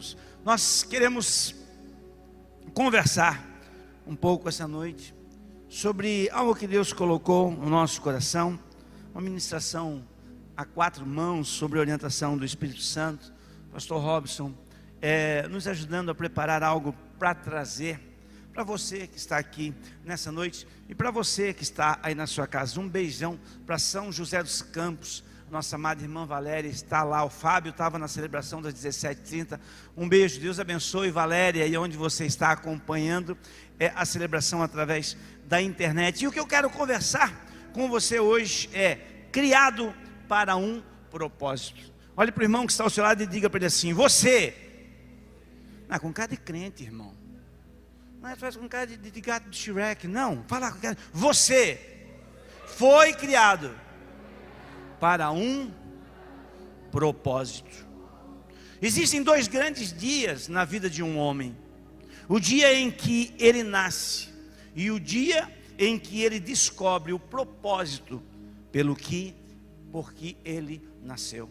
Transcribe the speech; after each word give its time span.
Deus. 0.00 0.16
Nós 0.42 0.82
queremos 0.82 1.54
conversar 2.72 3.44
um 4.06 4.16
pouco 4.16 4.48
essa 4.48 4.66
noite 4.66 5.14
sobre 5.68 6.30
algo 6.30 6.54
que 6.54 6.66
Deus 6.66 6.90
colocou 6.90 7.50
no 7.50 7.68
nosso 7.68 8.00
coração, 8.00 8.58
uma 9.12 9.20
ministração 9.20 10.02
a 10.56 10.64
quatro 10.64 11.04
mãos 11.04 11.48
sobre 11.48 11.78
a 11.78 11.82
orientação 11.82 12.38
do 12.38 12.46
Espírito 12.46 12.80
Santo, 12.80 13.30
Pastor 13.70 14.00
Robson, 14.00 14.54
é, 15.02 15.46
nos 15.48 15.68
ajudando 15.68 16.10
a 16.10 16.14
preparar 16.14 16.62
algo 16.62 16.94
para 17.18 17.34
trazer 17.34 18.00
para 18.54 18.64
você 18.64 19.06
que 19.06 19.18
está 19.18 19.36
aqui 19.36 19.74
nessa 20.02 20.32
noite 20.32 20.66
e 20.88 20.94
para 20.94 21.10
você 21.10 21.52
que 21.52 21.62
está 21.62 22.00
aí 22.02 22.14
na 22.14 22.26
sua 22.26 22.46
casa. 22.46 22.80
Um 22.80 22.88
beijão 22.88 23.38
para 23.66 23.78
São 23.78 24.10
José 24.10 24.42
dos 24.42 24.62
Campos. 24.62 25.22
Nossa 25.50 25.74
amada 25.74 26.00
irmã 26.00 26.24
Valéria 26.24 26.68
está 26.68 27.02
lá. 27.02 27.24
O 27.24 27.28
Fábio 27.28 27.70
estava 27.70 27.98
na 27.98 28.06
celebração 28.06 28.62
das 28.62 28.72
17h30. 28.72 29.58
Um 29.96 30.08
beijo, 30.08 30.40
Deus 30.40 30.60
abençoe 30.60 31.10
Valéria, 31.10 31.66
e 31.66 31.76
onde 31.76 31.96
você 31.96 32.24
está 32.24 32.52
acompanhando 32.52 33.36
é, 33.76 33.92
a 33.96 34.04
celebração 34.04 34.62
através 34.62 35.16
da 35.46 35.60
internet. 35.60 36.22
E 36.22 36.28
o 36.28 36.30
que 36.30 36.38
eu 36.38 36.46
quero 36.46 36.70
conversar 36.70 37.34
com 37.72 37.88
você 37.88 38.20
hoje 38.20 38.70
é 38.72 38.94
criado 39.32 39.92
para 40.28 40.54
um 40.54 40.80
propósito. 41.10 41.92
Olhe 42.16 42.30
para 42.30 42.42
o 42.42 42.44
irmão 42.44 42.64
que 42.64 42.70
está 42.70 42.84
ao 42.84 42.90
seu 42.90 43.02
lado 43.02 43.20
e 43.20 43.26
diga 43.26 43.50
para 43.50 43.58
ele 43.58 43.66
assim: 43.66 43.92
Você, 43.92 44.54
não, 45.88 45.98
com 45.98 46.12
cara 46.12 46.28
de 46.28 46.36
crente, 46.36 46.84
irmão. 46.84 47.12
Não 48.22 48.30
é 48.30 48.36
faz 48.36 48.54
com 48.54 48.68
cara 48.68 48.86
de, 48.86 48.96
de, 48.96 49.10
de 49.10 49.20
gato 49.20 49.50
de 49.50 49.56
Shrek, 49.56 50.06
não. 50.06 50.44
Fala 50.46 50.70
com 50.70 50.78
cara. 50.78 50.96
Você 51.12 52.06
foi 52.66 53.12
criado 53.14 53.74
para 55.00 55.32
um 55.32 55.72
propósito. 56.92 57.88
Existem 58.82 59.22
dois 59.22 59.48
grandes 59.48 59.92
dias 59.92 60.46
na 60.46 60.64
vida 60.64 60.88
de 60.88 61.02
um 61.02 61.18
homem: 61.18 61.56
o 62.28 62.38
dia 62.38 62.72
em 62.74 62.90
que 62.90 63.34
ele 63.38 63.62
nasce 63.62 64.28
e 64.74 64.90
o 64.90 65.00
dia 65.00 65.50
em 65.78 65.98
que 65.98 66.22
ele 66.22 66.38
descobre 66.38 67.12
o 67.12 67.18
propósito 67.18 68.22
pelo 68.70 68.94
que, 68.94 69.34
por 69.90 70.12
que 70.12 70.36
ele 70.44 70.86
nasceu. 71.02 71.50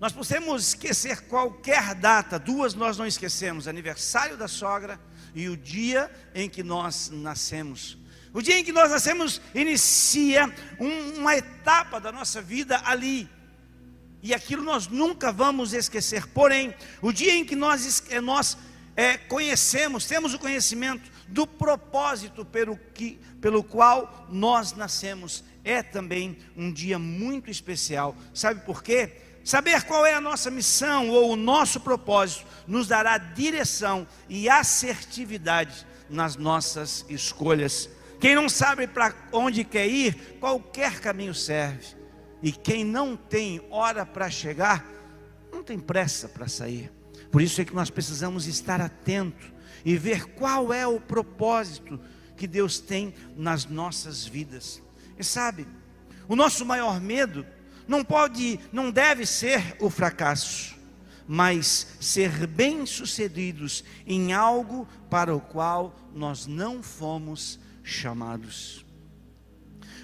Nós 0.00 0.12
podemos 0.12 0.68
esquecer 0.68 1.22
qualquer 1.22 1.94
data, 1.94 2.38
duas 2.38 2.74
nós 2.74 2.98
não 2.98 3.06
esquecemos: 3.06 3.66
aniversário 3.66 4.36
da 4.36 4.48
sogra 4.48 5.00
e 5.34 5.48
o 5.48 5.56
dia 5.56 6.10
em 6.34 6.48
que 6.48 6.62
nós 6.62 7.10
nascemos. 7.10 7.98
O 8.32 8.42
dia 8.42 8.58
em 8.58 8.64
que 8.64 8.72
nós 8.72 8.90
nascemos 8.90 9.40
inicia 9.54 10.52
um, 10.78 11.18
uma 11.20 11.36
etapa 11.36 12.00
da 12.00 12.12
nossa 12.12 12.42
vida 12.42 12.80
ali. 12.84 13.28
E 14.22 14.34
aquilo 14.34 14.62
nós 14.62 14.88
nunca 14.88 15.32
vamos 15.32 15.72
esquecer. 15.72 16.26
Porém, 16.28 16.74
o 17.00 17.12
dia 17.12 17.34
em 17.34 17.44
que 17.44 17.56
nós, 17.56 18.02
eh, 18.10 18.20
nós 18.20 18.56
é, 18.96 19.16
conhecemos, 19.16 20.06
temos 20.06 20.34
o 20.34 20.38
conhecimento 20.38 21.10
do 21.28 21.46
propósito 21.46 22.44
pelo, 22.44 22.76
que, 22.76 23.18
pelo 23.40 23.62
qual 23.62 24.26
nós 24.28 24.72
nascemos, 24.72 25.44
é 25.62 25.82
também 25.82 26.36
um 26.56 26.72
dia 26.72 26.98
muito 26.98 27.50
especial. 27.50 28.16
Sabe 28.34 28.60
por 28.64 28.82
quê? 28.82 29.12
Saber 29.44 29.84
qual 29.84 30.04
é 30.04 30.14
a 30.14 30.20
nossa 30.20 30.50
missão 30.50 31.08
ou 31.10 31.30
o 31.30 31.36
nosso 31.36 31.80
propósito 31.80 32.44
nos 32.66 32.88
dará 32.88 33.16
direção 33.18 34.06
e 34.28 34.48
assertividade 34.48 35.86
nas 36.10 36.36
nossas 36.36 37.04
escolhas. 37.08 37.88
Quem 38.20 38.34
não 38.34 38.48
sabe 38.48 38.86
para 38.86 39.14
onde 39.32 39.64
quer 39.64 39.86
ir, 39.86 40.36
qualquer 40.40 41.00
caminho 41.00 41.34
serve. 41.34 41.96
E 42.42 42.52
quem 42.52 42.84
não 42.84 43.16
tem 43.16 43.60
hora 43.70 44.04
para 44.04 44.30
chegar, 44.30 44.84
não 45.52 45.62
tem 45.62 45.78
pressa 45.78 46.28
para 46.28 46.48
sair. 46.48 46.92
Por 47.30 47.42
isso 47.42 47.60
é 47.60 47.64
que 47.64 47.74
nós 47.74 47.90
precisamos 47.90 48.46
estar 48.46 48.80
atentos 48.80 49.52
e 49.84 49.96
ver 49.96 50.26
qual 50.34 50.72
é 50.72 50.86
o 50.86 51.00
propósito 51.00 52.00
que 52.36 52.46
Deus 52.46 52.78
tem 52.78 53.14
nas 53.36 53.66
nossas 53.66 54.24
vidas. 54.24 54.82
E 55.18 55.24
sabe, 55.24 55.66
o 56.28 56.36
nosso 56.36 56.64
maior 56.64 57.00
medo 57.00 57.44
não 57.86 58.04
pode, 58.04 58.60
não 58.72 58.90
deve 58.90 59.26
ser 59.26 59.76
o 59.80 59.90
fracasso, 59.90 60.76
mas 61.26 61.96
ser 62.00 62.46
bem-sucedidos 62.46 63.84
em 64.06 64.32
algo 64.32 64.86
para 65.10 65.34
o 65.34 65.40
qual 65.40 65.94
nós 66.14 66.46
não 66.46 66.82
fomos 66.82 67.58
chamados. 67.88 68.84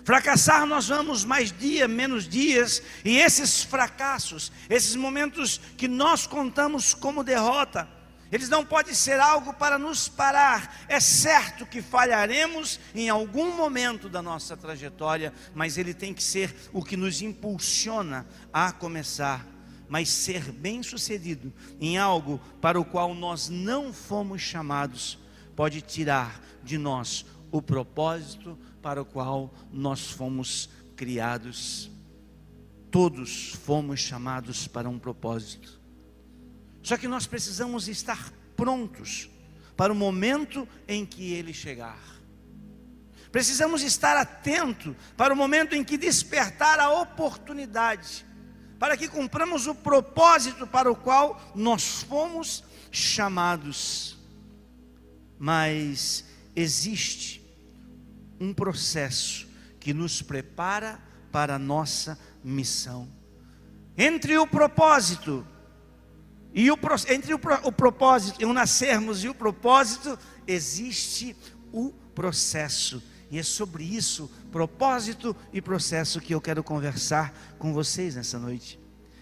Fracassar 0.05 0.67
nós 0.67 0.89
vamos 0.89 1.25
mais 1.25 1.51
dia, 1.51 1.89
menos 1.89 2.29
dias, 2.29 2.83
e 3.05 3.17
esses 3.17 3.63
fracassos, 3.63 4.53
esses 4.69 4.95
momentos 4.95 5.59
que 5.79 5.89
nós 5.89 6.27
contamos 6.27 6.93
como 6.93 7.25
derrota, 7.25 7.89
eles 8.31 8.49
não 8.49 8.67
podem 8.67 8.93
ser 8.93 9.21
algo 9.21 9.55
para 9.55 9.79
nos 9.79 10.09
parar. 10.09 10.85
É 10.89 10.99
certo 10.99 11.65
que 11.65 11.81
falharemos 11.81 12.81
em 12.95 13.09
algum 13.09 13.57
momento 13.57 14.09
da 14.09 14.21
nossa 14.21 14.57
trajetória, 14.57 15.33
mas 15.55 15.79
ele 15.79 15.95
tem 15.95 16.13
que 16.13 16.23
ser 16.23 16.55
o 16.73 16.83
que 16.83 16.97
nos 16.97 17.23
impulsiona 17.23 18.27
a 18.53 18.73
começar. 18.73 19.47
Mas 19.89 20.09
ser 20.09 20.51
bem-sucedido 20.51 21.53
em 21.81 21.97
algo 21.97 22.41
para 22.61 22.81
o 22.81 22.85
qual 22.85 23.15
nós 23.15 23.49
não 23.49 23.93
fomos 23.93 24.43
chamados, 24.43 25.19
pode 25.55 25.81
tirar 25.81 26.41
de 26.65 26.77
nós 26.77 27.25
o 27.55 27.63
propósito 27.63 28.59
para 28.83 29.01
o 29.01 29.05
qual 29.05 29.55
nós 29.71 30.11
fomos 30.11 30.69
criados. 30.97 31.89
Todos 32.91 33.55
fomos 33.65 34.01
chamados 34.01 34.67
para 34.67 34.89
um 34.89 34.99
propósito. 34.99 35.81
Só 36.83 36.97
que 36.97 37.07
nós 37.07 37.29
precisamos 37.29 37.87
estar 37.87 38.33
prontos 38.57 39.31
para 39.77 39.93
o 39.93 39.97
momento 39.97 40.67
em 40.89 41.07
que 41.07 41.33
ele 41.33 41.55
chegar. 41.55 42.03
Precisamos 43.31 43.83
estar 43.83 44.17
atento 44.17 44.97
para 45.17 45.33
o 45.33 45.37
momento 45.37 45.77
em 45.77 45.85
que 45.85 45.97
despertar 45.97 46.81
a 46.81 46.91
oportunidade, 46.91 48.27
para 48.81 48.97
que 48.97 49.07
cumpramos 49.07 49.69
o 49.69 49.77
propósito 49.77 50.67
para 50.67 50.91
o 50.91 50.97
qual 50.97 51.41
nós 51.55 52.03
fomos 52.03 52.65
chamados. 52.91 54.19
Mas 55.39 56.25
existe 56.57 57.44
um 58.45 58.53
processo 58.53 59.49
que 59.81 59.95
nos 59.95 60.23
prepara 60.23 61.01
para 61.33 61.57
a 61.57 61.59
nossa 61.59 62.19
missão. 62.43 63.09
Entre 63.97 64.37
o 64.37 64.47
propósito 64.47 65.47
e 66.53 66.71
o, 66.71 66.79
entre 67.09 67.35
o, 67.35 67.41
o 67.65 67.73
propósito, 67.73 68.47
o 68.47 68.53
nascermos 68.53 69.25
e 69.25 69.29
o 69.29 69.35
propósito, 69.35 70.19
existe 70.47 71.37
o 71.73 71.91
processo. 72.15 73.03
E 73.31 73.39
é 73.39 73.43
sobre 73.43 73.83
isso, 73.83 74.31
propósito 74.53 75.35
e 75.53 75.61
processo, 75.61 76.21
que 76.21 76.35
eu 76.35 76.41
quero 76.41 76.63
conversar 76.63 77.35
com 77.59 77.73
vocês 77.73 78.15
nessa 78.15 78.39
noite. 78.39 78.79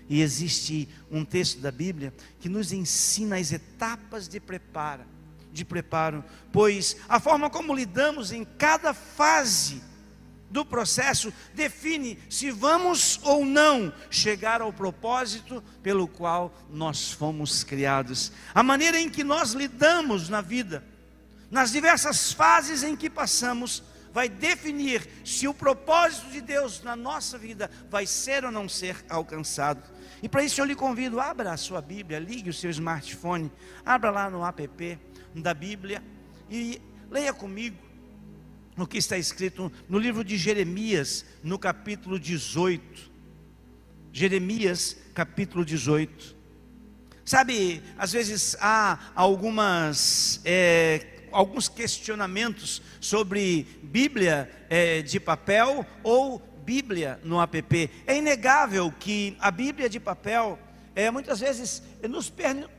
E 0.08 0.20
existe 0.20 0.88
um 1.10 1.24
texto 1.24 1.60
da 1.60 1.70
Bíblia 1.70 2.12
que 2.38 2.48
nos 2.48 2.72
ensina 2.72 3.36
as 3.36 3.52
etapas 3.52 4.28
de 4.28 4.38
preparo, 4.38 5.04
de 5.52 5.64
preparo, 5.64 6.24
pois 6.50 6.96
a 7.08 7.20
forma 7.20 7.50
como 7.50 7.74
lidamos 7.74 8.32
em 8.32 8.44
cada 8.44 8.94
fase 8.94 9.82
do 10.52 10.64
processo 10.66 11.32
define 11.54 12.18
se 12.28 12.50
vamos 12.50 13.18
ou 13.22 13.44
não 13.44 13.92
chegar 14.10 14.60
ao 14.60 14.72
propósito 14.72 15.62
pelo 15.82 16.06
qual 16.06 16.54
nós 16.70 17.10
fomos 17.10 17.64
criados. 17.64 18.32
A 18.54 18.62
maneira 18.62 19.00
em 19.00 19.08
que 19.08 19.24
nós 19.24 19.52
lidamos 19.52 20.28
na 20.28 20.42
vida, 20.42 20.84
nas 21.50 21.72
diversas 21.72 22.32
fases 22.32 22.82
em 22.82 22.94
que 22.94 23.08
passamos, 23.08 23.82
vai 24.12 24.28
definir 24.28 25.08
se 25.24 25.48
o 25.48 25.54
propósito 25.54 26.30
de 26.30 26.42
Deus 26.42 26.82
na 26.82 26.94
nossa 26.94 27.38
vida 27.38 27.70
vai 27.90 28.06
ser 28.06 28.44
ou 28.44 28.52
não 28.52 28.68
ser 28.68 29.02
alcançado. 29.08 29.82
E 30.22 30.28
para 30.28 30.44
isso 30.44 30.60
eu 30.60 30.66
lhe 30.66 30.74
convido, 30.74 31.18
abra 31.18 31.52
a 31.52 31.56
sua 31.56 31.80
Bíblia, 31.80 32.18
ligue 32.18 32.50
o 32.50 32.54
seu 32.54 32.70
smartphone, 32.70 33.50
abra 33.84 34.10
lá 34.10 34.30
no 34.30 34.46
app 34.46 34.98
da 35.34 35.54
Bíblia 35.54 36.02
e 36.50 36.80
leia 37.10 37.32
comigo 37.32 37.76
no 38.76 38.86
que 38.86 38.98
está 38.98 39.18
escrito 39.18 39.70
no 39.88 39.98
livro 39.98 40.24
de 40.24 40.36
Jeremias, 40.36 41.24
no 41.42 41.58
capítulo 41.58 42.18
18. 42.18 43.10
Jeremias, 44.12 44.96
capítulo 45.14 45.64
18. 45.64 46.36
Sabe, 47.24 47.82
às 47.96 48.12
vezes 48.12 48.56
há 48.60 49.12
algumas, 49.14 50.40
é, 50.44 51.26
alguns 51.30 51.68
questionamentos 51.68 52.82
sobre 53.00 53.66
Bíblia 53.82 54.50
é, 54.68 55.02
de 55.02 55.20
papel 55.20 55.86
ou 56.02 56.40
Bíblia 56.64 57.20
no 57.22 57.40
app. 57.40 57.90
É 58.06 58.16
inegável 58.16 58.92
que 58.98 59.36
a 59.40 59.50
Bíblia 59.50 59.88
de 59.88 60.00
papel, 60.00 60.58
é, 60.94 61.10
muitas 61.10 61.40
vezes, 61.40 61.82
nos 62.08 62.32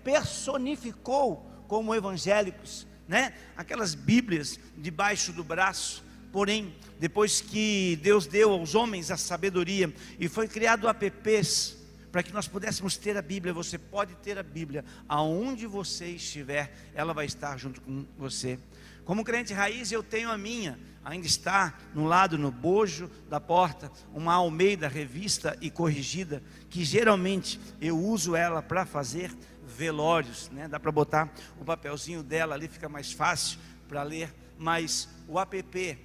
personificou 0.04 1.53
como 1.64 1.96
evangélicos 1.96 2.86
né? 3.08 3.34
Aquelas 3.56 3.96
Bíblias 3.96 4.60
debaixo 4.78 5.32
do 5.32 5.44
braço. 5.44 6.04
Porém, 6.32 6.76
depois 7.00 7.42
que 7.42 8.00
Deus 8.02 8.26
deu 8.26 8.52
aos 8.52 8.74
homens 8.74 9.12
a 9.12 9.18
sabedoria 9.18 9.94
e 10.20 10.28
foi 10.28 10.48
criado 10.48 10.88
apps 10.88 11.78
para 12.12 12.24
que 12.24 12.34
nós 12.34 12.48
pudéssemos 12.48 12.98
ter 12.98 13.16
a 13.18 13.22
Bíblia. 13.22 13.54
Você 13.54 13.78
pode 13.78 14.16
ter 14.16 14.38
a 14.38 14.44
Bíblia 14.44 14.84
aonde 15.08 15.68
você 15.68 16.08
estiver, 16.08 16.74
ela 16.96 17.14
vai 17.14 17.26
estar 17.26 17.58
junto 17.58 17.82
com 17.82 18.06
você. 18.18 18.58
Como 19.06 19.24
crente 19.24 19.54
raiz, 19.54 19.92
eu 19.92 20.02
tenho 20.02 20.32
a 20.32 20.38
minha, 20.38 20.80
ainda 21.04 21.28
está 21.28 21.78
no 21.94 22.06
lado, 22.06 22.38
no 22.38 22.50
bojo 22.50 23.12
da 23.30 23.40
porta, 23.40 23.92
uma 24.14 24.34
Almeida 24.34 24.88
revista 24.88 25.58
e 25.60 25.70
corrigida, 25.70 26.42
que 26.70 26.86
geralmente 26.86 27.60
eu 27.82 28.00
uso 28.00 28.34
ela 28.34 28.62
para 28.62 28.86
fazer 28.86 29.30
velórios, 29.78 30.50
né? 30.50 30.68
Dá 30.68 30.80
para 30.80 30.92
botar 30.92 31.34
o 31.60 31.66
papelzinho 31.66 32.24
dela 32.24 32.56
ali, 32.56 32.68
fica 32.68 32.88
mais 32.88 33.12
fácil 33.12 33.60
para 33.88 34.04
ler, 34.04 34.34
mas 34.58 35.10
o 35.28 35.40
app 35.40 35.98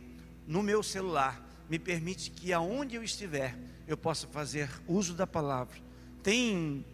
no 0.46 0.62
meu 0.62 0.82
celular 0.82 1.44
me 1.68 1.78
permite 1.78 2.30
que 2.30 2.52
aonde 2.52 2.96
eu 2.96 3.02
estiver, 3.02 3.56
eu 3.86 3.96
possa 3.96 4.26
fazer 4.26 4.70
uso 4.86 5.14
da 5.14 5.26
palavra. 5.26 5.76
Tem 6.22 6.84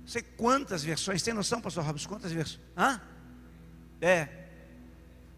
não 0.00 0.08
sei 0.12 0.22
quantas 0.22 0.84
versões, 0.84 1.20
tem 1.20 1.34
noção, 1.34 1.60
pastor 1.60 1.84
Robson, 1.84 2.08
quantas 2.08 2.30
versões? 2.30 2.60
Hã? 2.76 3.00
É, 4.00 4.28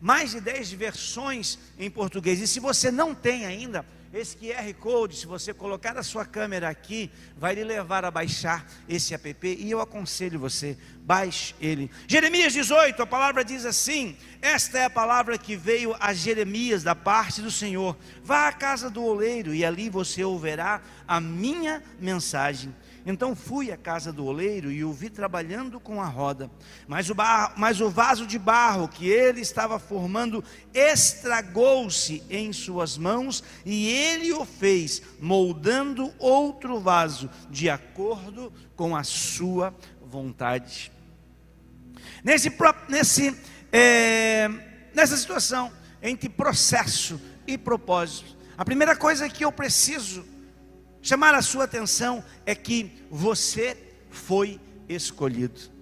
mais 0.00 0.32
de 0.32 0.40
10 0.40 0.72
versões 0.72 1.58
em 1.78 1.90
português. 1.90 2.40
E 2.40 2.46
se 2.46 2.60
você 2.60 2.90
não 2.90 3.14
tem 3.14 3.46
ainda, 3.46 3.84
esse 4.12 4.36
QR 4.36 4.72
Code, 4.74 5.16
se 5.16 5.26
você 5.26 5.52
colocar 5.52 5.96
a 5.98 6.02
sua 6.02 6.24
câmera 6.24 6.68
aqui, 6.68 7.10
vai 7.36 7.54
lhe 7.54 7.64
levar 7.64 8.04
a 8.04 8.10
baixar 8.10 8.66
esse 8.88 9.12
app 9.12 9.36
e 9.46 9.70
eu 9.70 9.80
aconselho 9.80 10.38
você, 10.38 10.78
baixe 11.00 11.54
ele. 11.60 11.90
Jeremias 12.06 12.52
18, 12.52 13.02
a 13.02 13.06
palavra 13.06 13.44
diz 13.44 13.66
assim: 13.66 14.16
Esta 14.40 14.78
é 14.78 14.84
a 14.84 14.90
palavra 14.90 15.36
que 15.36 15.56
veio 15.56 15.94
a 16.00 16.14
Jeremias 16.14 16.82
da 16.82 16.94
parte 16.94 17.42
do 17.42 17.50
Senhor. 17.50 17.96
Vá 18.24 18.48
à 18.48 18.52
casa 18.52 18.88
do 18.88 19.04
oleiro 19.04 19.54
e 19.54 19.64
ali 19.64 19.90
você 19.90 20.24
ouvirá 20.24 20.80
a 21.06 21.20
minha 21.20 21.82
mensagem. 22.00 22.74
Então 23.06 23.34
fui 23.34 23.70
à 23.70 23.76
casa 23.76 24.12
do 24.12 24.24
oleiro 24.24 24.70
e 24.70 24.84
o 24.84 24.92
vi 24.92 25.08
trabalhando 25.08 25.80
com 25.80 26.02
a 26.02 26.06
roda. 26.06 26.50
Mas 26.86 27.08
o, 27.08 27.14
barro, 27.14 27.54
mas 27.56 27.80
o 27.80 27.88
vaso 27.88 28.26
de 28.26 28.38
barro 28.38 28.88
que 28.88 29.08
ele 29.08 29.40
estava 29.40 29.78
formando 29.78 30.44
estragou-se 30.74 32.22
em 32.28 32.52
suas 32.52 32.98
mãos 32.98 33.42
e 33.64 33.88
ele 33.88 34.32
o 34.32 34.44
fez, 34.44 35.02
moldando 35.20 36.12
outro 36.18 36.80
vaso 36.80 37.30
de 37.50 37.70
acordo 37.70 38.52
com 38.76 38.94
a 38.94 39.02
sua 39.02 39.74
vontade. 40.02 40.92
Nesse, 42.22 42.52
nesse, 42.88 43.36
é, 43.72 44.48
nessa 44.94 45.16
situação 45.16 45.72
entre 46.02 46.28
processo 46.28 47.20
e 47.46 47.56
propósito, 47.56 48.36
a 48.56 48.64
primeira 48.64 48.96
coisa 48.96 49.28
que 49.28 49.44
eu 49.44 49.52
preciso 49.52 50.24
chamar 51.02 51.34
a 51.34 51.42
sua 51.42 51.64
atenção 51.64 52.24
é 52.44 52.54
que 52.54 53.04
você 53.10 53.76
foi 54.10 54.60
escolhido. 54.88 55.78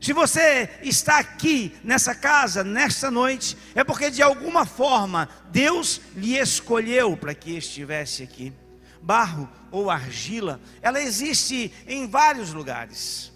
Se 0.00 0.12
você 0.12 0.68
está 0.82 1.18
aqui 1.18 1.74
nessa 1.82 2.14
casa, 2.14 2.62
nesta 2.62 3.10
noite, 3.10 3.56
é 3.74 3.82
porque 3.82 4.10
de 4.10 4.22
alguma 4.22 4.66
forma 4.66 5.28
Deus 5.50 6.00
lhe 6.14 6.36
escolheu 6.36 7.16
para 7.16 7.34
que 7.34 7.56
estivesse 7.56 8.22
aqui. 8.22 8.52
Barro 9.00 9.48
ou 9.70 9.90
argila, 9.90 10.60
ela 10.82 11.00
existe 11.00 11.72
em 11.86 12.06
vários 12.06 12.52
lugares. 12.52 13.32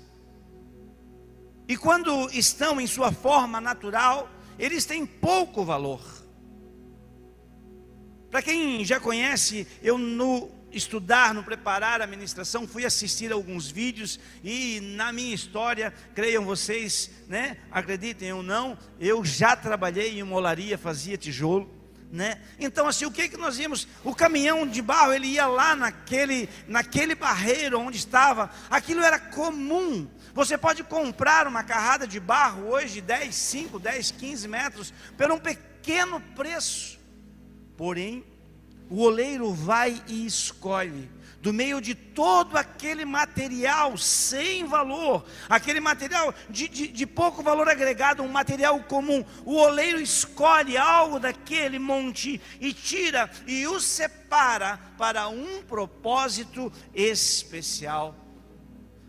E 1.66 1.76
quando 1.76 2.30
estão 2.32 2.80
em 2.80 2.86
sua 2.86 3.12
forma 3.12 3.60
natural, 3.60 4.30
eles 4.58 4.84
têm 4.84 5.06
pouco 5.06 5.64
valor. 5.64 6.02
Para 8.30 8.42
quem 8.42 8.84
já 8.84 9.00
conhece, 9.00 9.66
eu 9.82 9.96
no 9.96 10.50
estudar, 10.78 11.34
no 11.34 11.44
preparar 11.44 12.00
a 12.00 12.06
ministração, 12.06 12.66
fui 12.66 12.86
assistir 12.86 13.32
alguns 13.32 13.70
vídeos 13.70 14.18
e 14.42 14.80
na 14.96 15.12
minha 15.12 15.34
história, 15.34 15.92
creiam 16.14 16.44
vocês, 16.44 17.10
né? 17.28 17.58
Acreditem 17.70 18.32
ou 18.32 18.42
não, 18.42 18.78
eu 18.98 19.24
já 19.24 19.54
trabalhei 19.54 20.18
em 20.18 20.22
uma 20.22 20.36
olaria, 20.36 20.78
fazia 20.78 21.18
tijolo, 21.18 21.70
né? 22.10 22.40
Então 22.58 22.86
assim, 22.86 23.04
o 23.04 23.10
que 23.10 23.28
que 23.28 23.36
nós 23.36 23.58
íamos? 23.58 23.86
O 24.02 24.14
caminhão 24.14 24.66
de 24.66 24.80
barro, 24.80 25.12
ele 25.12 25.26
ia 25.26 25.46
lá 25.46 25.76
naquele 25.76 26.48
naquele 26.66 27.14
barreiro 27.14 27.78
onde 27.78 27.98
estava, 27.98 28.50
aquilo 28.70 29.02
era 29.02 29.18
comum. 29.18 30.08
Você 30.32 30.56
pode 30.56 30.84
comprar 30.84 31.46
uma 31.46 31.64
carrada 31.64 32.06
de 32.06 32.20
barro 32.20 32.68
hoje 32.68 33.00
10, 33.00 33.34
5, 33.34 33.78
10, 33.78 34.12
15 34.12 34.48
metros 34.48 34.94
por 35.16 35.30
um 35.30 35.38
pequeno 35.38 36.20
preço. 36.34 36.98
Porém, 37.76 38.24
o 38.90 39.02
oleiro 39.02 39.52
vai 39.52 40.02
e 40.06 40.26
escolhe 40.26 41.10
do 41.40 41.52
meio 41.52 41.80
de 41.80 41.94
todo 41.94 42.56
aquele 42.56 43.04
material 43.04 43.96
sem 43.96 44.66
valor, 44.66 45.24
aquele 45.48 45.78
material 45.78 46.34
de, 46.50 46.68
de, 46.68 46.88
de, 46.88 47.06
pouco 47.06 47.42
valor 47.42 47.68
agregado, 47.68 48.22
um 48.22 48.28
material 48.28 48.78
comum, 48.80 49.24
o 49.44 49.54
oleiro 49.54 50.00
escolhe 50.00 50.76
algo 50.76 51.20
daquele 51.20 51.78
monte 51.78 52.40
e 52.60 52.72
tira 52.72 53.30
e 53.46 53.66
o 53.68 53.78
separa 53.78 54.80
para 54.98 55.28
um 55.28 55.62
propósito 55.62 56.72
especial. 56.92 58.14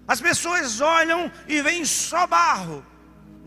As 0.07 0.21
pessoas 0.21 0.81
olham 0.81 1.31
e 1.47 1.61
veem 1.61 1.85
só 1.85 2.27
barro, 2.27 2.85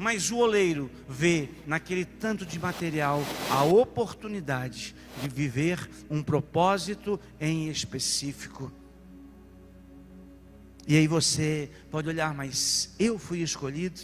mas 0.03 0.33
o 0.33 0.39
oleiro 0.39 0.91
vê 1.09 1.49
naquele 1.65 2.05
tanto 2.05 2.45
de 2.45 2.59
material 2.59 3.23
a 3.49 3.63
oportunidade 3.63 4.97
de 5.23 5.29
viver 5.29 5.89
um 6.11 6.23
propósito 6.23 7.21
em 7.41 7.69
específico. 7.69 8.73
E 10.89 10.97
aí 10.97 11.07
você 11.07 11.71
pode 11.89 12.09
olhar, 12.09 12.35
mas 12.35 12.93
eu 12.99 13.17
fui 13.17 13.43
escolhido. 13.43 14.01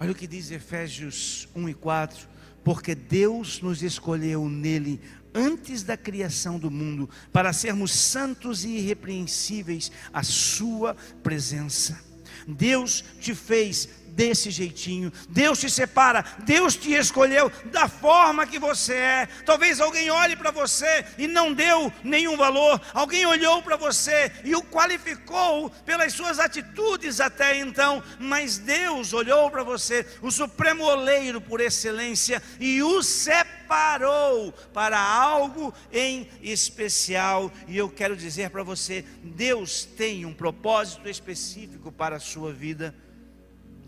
Olha 0.00 0.12
o 0.12 0.14
que 0.14 0.26
diz 0.26 0.50
Efésios 0.50 1.46
1 1.54 1.68
e 1.68 1.74
4: 1.74 2.26
porque 2.64 2.94
Deus 2.94 3.60
nos 3.60 3.82
escolheu 3.82 4.48
nele 4.48 4.98
antes 5.34 5.82
da 5.82 5.96
criação 5.96 6.58
do 6.58 6.70
mundo, 6.70 7.08
para 7.32 7.52
sermos 7.52 7.92
santos 7.92 8.64
e 8.64 8.78
irrepreensíveis 8.78 9.92
à 10.12 10.22
Sua 10.22 10.94
presença. 11.22 12.09
Deus 12.46 13.04
te 13.20 13.34
fez 13.34 13.88
desse 14.10 14.50
jeitinho. 14.50 15.12
Deus 15.28 15.58
te 15.58 15.70
separa, 15.70 16.24
Deus 16.40 16.76
te 16.76 16.92
escolheu 16.92 17.50
da 17.66 17.88
forma 17.88 18.46
que 18.46 18.58
você 18.58 18.94
é. 18.94 19.28
Talvez 19.44 19.80
alguém 19.80 20.10
olhe 20.10 20.36
para 20.36 20.50
você 20.50 21.04
e 21.16 21.26
não 21.26 21.52
deu 21.52 21.92
nenhum 22.02 22.36
valor, 22.36 22.80
alguém 22.92 23.26
olhou 23.26 23.62
para 23.62 23.76
você 23.76 24.32
e 24.44 24.54
o 24.54 24.62
qualificou 24.62 25.70
pelas 25.84 26.12
suas 26.12 26.38
atitudes 26.38 27.20
até 27.20 27.58
então, 27.58 28.02
mas 28.18 28.58
Deus 28.58 29.12
olhou 29.12 29.50
para 29.50 29.62
você, 29.62 30.06
o 30.22 30.30
supremo 30.30 30.84
oleiro 30.84 31.40
por 31.40 31.60
excelência, 31.60 32.42
e 32.58 32.82
o 32.82 33.02
separou 33.02 34.52
para 34.72 35.00
algo 35.00 35.72
em 35.92 36.28
especial. 36.42 37.50
E 37.66 37.76
eu 37.76 37.88
quero 37.88 38.16
dizer 38.16 38.50
para 38.50 38.62
você: 38.62 39.04
Deus 39.22 39.84
tem 39.84 40.24
um 40.24 40.32
propósito 40.32 41.08
específico 41.08 41.92
para 41.92 42.16
a 42.16 42.20
sua 42.20 42.52
vida. 42.52 42.94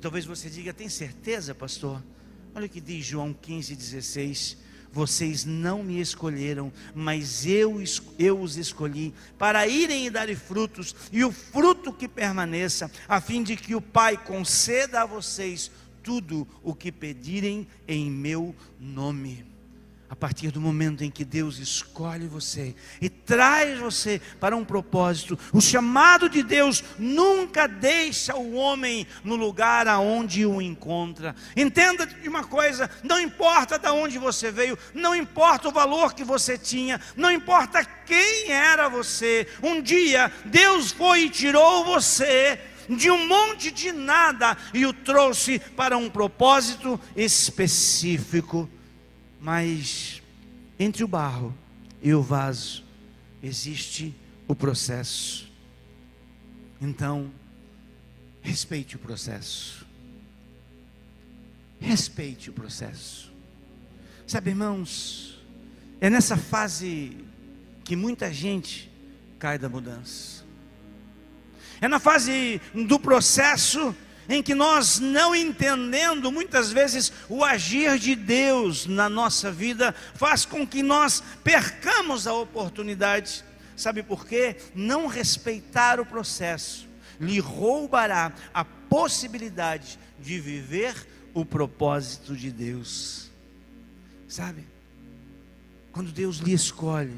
Talvez 0.03 0.25
você 0.25 0.51
diga, 0.51 0.73
tem 0.73 0.89
certeza, 0.89 1.55
pastor? 1.55 2.03
Olha 2.57 2.67
o 2.67 2.69
que 2.69 2.81
diz 2.81 3.07
João 3.07 3.33
15,16. 3.33 4.57
Vocês 4.91 5.45
não 5.45 5.85
me 5.85 6.01
escolheram, 6.01 6.73
mas 6.93 7.47
eu, 7.47 7.81
eu 8.19 8.41
os 8.41 8.57
escolhi 8.57 9.15
para 9.39 9.65
irem 9.69 10.07
e 10.07 10.11
darem 10.11 10.35
frutos, 10.35 10.95
e 11.13 11.25
o 11.25 11.31
fruto 11.31 11.93
que 11.93 12.09
permaneça, 12.09 12.91
a 13.09 13.21
fim 13.21 13.45
de 13.45 13.57
que 13.57 13.77
o 13.77 13.81
Pai 13.81 14.17
conceda 14.23 15.03
a 15.03 15.07
vocês 15.07 15.71
tudo 16.03 16.49
o 16.65 16.75
que 16.75 16.91
pedirem 16.91 17.67
em 17.87 18.11
meu 18.11 18.55
nome 18.81 19.52
a 20.13 20.15
partir 20.15 20.51
do 20.51 20.61
momento 20.61 21.03
em 21.03 21.11
que 21.11 21.25
Deus 21.25 21.59
escolhe 21.59 22.27
você 22.27 22.75
e 23.01 23.09
traz 23.09 23.79
você 23.79 24.21
para 24.39 24.55
um 24.55 24.63
propósito, 24.63 25.39
o 25.55 25.59
chamado 25.59 26.29
de 26.29 26.43
Deus 26.43 26.85
nunca 26.99 27.67
deixa 27.67 28.37
o 28.37 28.53
homem 28.53 29.07
no 29.25 29.37
lugar 29.37 29.89
aonde 29.89 30.45
o 30.45 30.61
encontra. 30.61 31.35
Entenda 31.57 32.05
de 32.05 32.29
uma 32.29 32.45
coisa: 32.45 32.91
não 33.03 33.19
importa 33.19 33.79
de 33.79 33.89
onde 33.89 34.19
você 34.19 34.51
veio, 34.51 34.79
não 34.93 35.17
importa 35.17 35.71
o 35.71 35.73
valor 35.73 36.13
que 36.13 36.25
você 36.25 36.59
tinha, 36.59 37.01
não 37.17 37.33
importa 37.33 37.83
quem 37.83 38.53
era 38.53 38.91
você, 38.91 39.49
um 39.63 39.81
dia 39.81 40.31
Deus 40.45 40.93
foi 40.93 41.23
e 41.23 41.31
tirou 41.31 41.87
você 41.87 42.61
de 42.87 43.11
um 43.11 43.27
monte 43.27 43.71
de 43.71 43.93
nada 43.93 44.59
e 44.75 44.85
o 44.85 44.93
trouxe 44.93 45.59
para 45.59 45.97
um 45.97 46.11
propósito 46.11 47.01
específico 47.17 48.69
mas 49.43 50.23
entre 50.79 51.03
o 51.03 51.09
barro 51.09 51.53
e 52.01 52.15
o 52.15 52.23
vaso 52.23 52.85
existe 53.43 54.15
o 54.47 54.55
processo. 54.55 55.51
Então, 56.81 57.29
respeite 58.41 58.95
o 58.95 58.99
processo. 59.01 59.85
Respeite 61.81 62.51
o 62.51 62.53
processo. 62.53 63.33
Sabe, 64.29 64.51
irmãos, 64.51 65.43
é 66.01 66.09
nessa 66.09 66.37
fase 66.37 67.17
que 67.83 67.97
muita 67.97 68.33
gente 68.33 68.89
cai 69.41 69.59
da 69.59 69.69
mudança. 69.69 70.45
É 71.81 71.89
na 71.89 71.99
fase 71.99 72.61
do 72.73 72.97
processo 72.97 73.93
em 74.29 74.43
que 74.43 74.55
nós, 74.55 74.99
não 75.01 75.35
entendendo 75.35 76.31
muitas 76.31 76.71
vezes 76.73 77.13
o 77.29 77.45
agir 77.45 77.99
de 77.99 78.15
Deus 78.15 78.87
na 78.87 79.09
nossa 79.09 79.51
vida, 79.51 79.95
faz 80.15 80.45
com 80.45 80.67
que 80.67 80.83
nós 80.83 81.23
percamos 81.43 82.27
a 82.27 82.35
oportunidade. 82.35 83.45
Sabe 83.77 84.03
por 84.03 84.27
quê? 84.27 84.57
Não 84.75 85.07
respeitar 85.07 85.99
o 85.99 86.07
processo 86.07 86.93
lhe 87.23 87.39
roubará 87.39 88.33
a 88.53 88.65
possibilidade 88.65 89.99
de 90.21 90.41
viver 90.41 90.95
o 91.33 91.45
propósito 91.45 92.37
de 92.37 92.51
Deus. 92.51 93.31
Sabe? 94.29 94.67
Quando 95.93 96.11
Deus 96.11 96.39
lhe 96.39 96.53
escolhe 96.53 97.17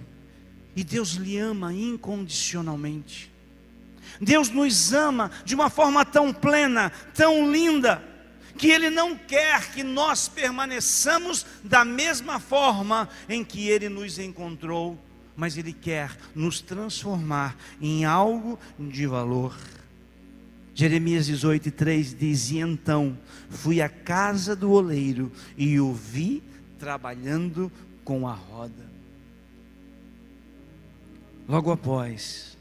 e 0.76 0.84
Deus 0.84 1.12
lhe 1.12 1.38
ama 1.38 1.72
incondicionalmente. 1.72 3.30
Deus 4.20 4.48
nos 4.48 4.92
ama 4.92 5.30
de 5.44 5.54
uma 5.54 5.70
forma 5.70 6.04
tão 6.04 6.32
plena, 6.32 6.90
tão 7.14 7.50
linda, 7.50 8.02
que 8.56 8.68
Ele 8.68 8.90
não 8.90 9.16
quer 9.16 9.72
que 9.72 9.82
nós 9.82 10.28
permaneçamos 10.28 11.44
da 11.62 11.84
mesma 11.84 12.38
forma 12.38 13.08
em 13.28 13.44
que 13.44 13.68
Ele 13.68 13.88
nos 13.88 14.18
encontrou, 14.18 14.98
mas 15.36 15.56
Ele 15.56 15.72
quer 15.72 16.16
nos 16.34 16.60
transformar 16.60 17.56
em 17.80 18.04
algo 18.04 18.58
de 18.78 19.06
valor. 19.06 19.56
Jeremias 20.74 21.26
18, 21.26 21.70
3 21.70 22.14
diz: 22.14 22.50
E 22.50 22.58
então 22.58 23.16
fui 23.48 23.80
à 23.80 23.88
casa 23.88 24.56
do 24.56 24.70
oleiro 24.72 25.30
e 25.56 25.78
o 25.78 25.92
vi 25.92 26.42
trabalhando 26.78 27.70
com 28.04 28.26
a 28.26 28.34
roda. 28.34 28.92
Logo 31.48 31.70
após 31.70 32.53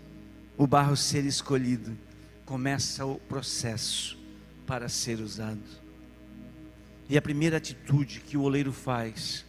o 0.58 0.68
barro 0.68 0.96
ser 0.96 1.26
escolhido, 1.26 1.98
começa 2.46 3.06
o 3.06 3.20
processo 3.20 4.18
para 4.68 4.88
ser 4.88 5.20
usado. 5.20 5.62
E 7.10 7.18
a 7.18 7.22
primeira 7.22 7.58
atitude 7.58 8.22
que 8.22 8.38
o 8.38 8.42
oleiro 8.44 8.72
faz 8.72 9.46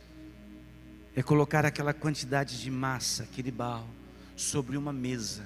é 1.15 1.23
colocar 1.23 1.65
aquela 1.65 1.95
quantidade 1.95 2.61
de 2.61 2.71
massa, 2.71 3.23
aquele 3.23 3.51
barro, 3.51 3.89
sobre 4.37 4.77
uma 4.77 4.93
mesa. 4.93 5.45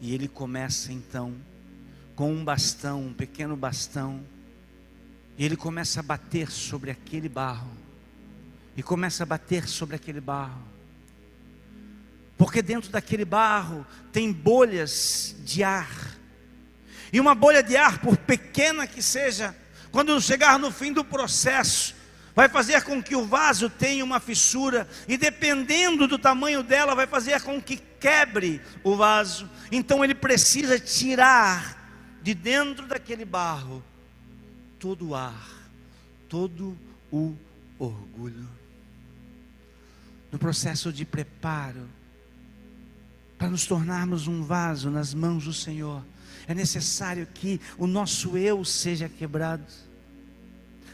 E 0.00 0.14
ele 0.14 0.28
começa 0.28 0.92
então 0.92 1.34
com 2.14 2.32
um 2.32 2.44
bastão, 2.44 3.06
um 3.06 3.12
pequeno 3.12 3.56
bastão, 3.56 4.22
e 5.36 5.44
ele 5.44 5.56
começa 5.56 6.00
a 6.00 6.02
bater 6.02 6.50
sobre 6.50 6.90
aquele 6.90 7.28
barro, 7.28 7.70
e 8.76 8.82
começa 8.82 9.22
a 9.22 9.26
bater 9.26 9.66
sobre 9.66 9.96
aquele 9.96 10.20
barro, 10.20 10.62
porque 12.42 12.60
dentro 12.60 12.90
daquele 12.90 13.24
barro 13.24 13.86
tem 14.10 14.32
bolhas 14.32 15.36
de 15.44 15.62
ar, 15.62 16.18
e 17.12 17.20
uma 17.20 17.36
bolha 17.36 17.62
de 17.62 17.76
ar, 17.76 18.00
por 18.00 18.16
pequena 18.16 18.84
que 18.84 19.00
seja, 19.00 19.54
quando 19.92 20.20
chegar 20.20 20.58
no 20.58 20.72
fim 20.72 20.92
do 20.92 21.04
processo, 21.04 21.94
vai 22.34 22.48
fazer 22.48 22.82
com 22.82 23.00
que 23.00 23.14
o 23.14 23.24
vaso 23.24 23.70
tenha 23.70 24.04
uma 24.04 24.18
fissura, 24.18 24.88
e 25.06 25.16
dependendo 25.16 26.08
do 26.08 26.18
tamanho 26.18 26.64
dela, 26.64 26.96
vai 26.96 27.06
fazer 27.06 27.40
com 27.42 27.62
que 27.62 27.76
quebre 27.76 28.60
o 28.82 28.96
vaso. 28.96 29.48
Então 29.70 30.02
ele 30.02 30.12
precisa 30.12 30.80
tirar 30.80 32.18
de 32.22 32.34
dentro 32.34 32.88
daquele 32.88 33.24
barro 33.24 33.84
todo 34.80 35.10
o 35.10 35.14
ar, 35.14 35.48
todo 36.28 36.76
o 37.12 37.36
orgulho. 37.78 38.48
No 40.32 40.40
processo 40.40 40.92
de 40.92 41.04
preparo, 41.04 41.88
para 43.42 43.50
nos 43.50 43.66
tornarmos 43.66 44.28
um 44.28 44.40
vaso 44.44 44.88
nas 44.88 45.12
mãos 45.12 45.46
do 45.46 45.52
Senhor, 45.52 46.00
é 46.46 46.54
necessário 46.54 47.26
que 47.34 47.60
o 47.76 47.88
nosso 47.88 48.38
eu 48.38 48.64
seja 48.64 49.08
quebrado. 49.08 49.64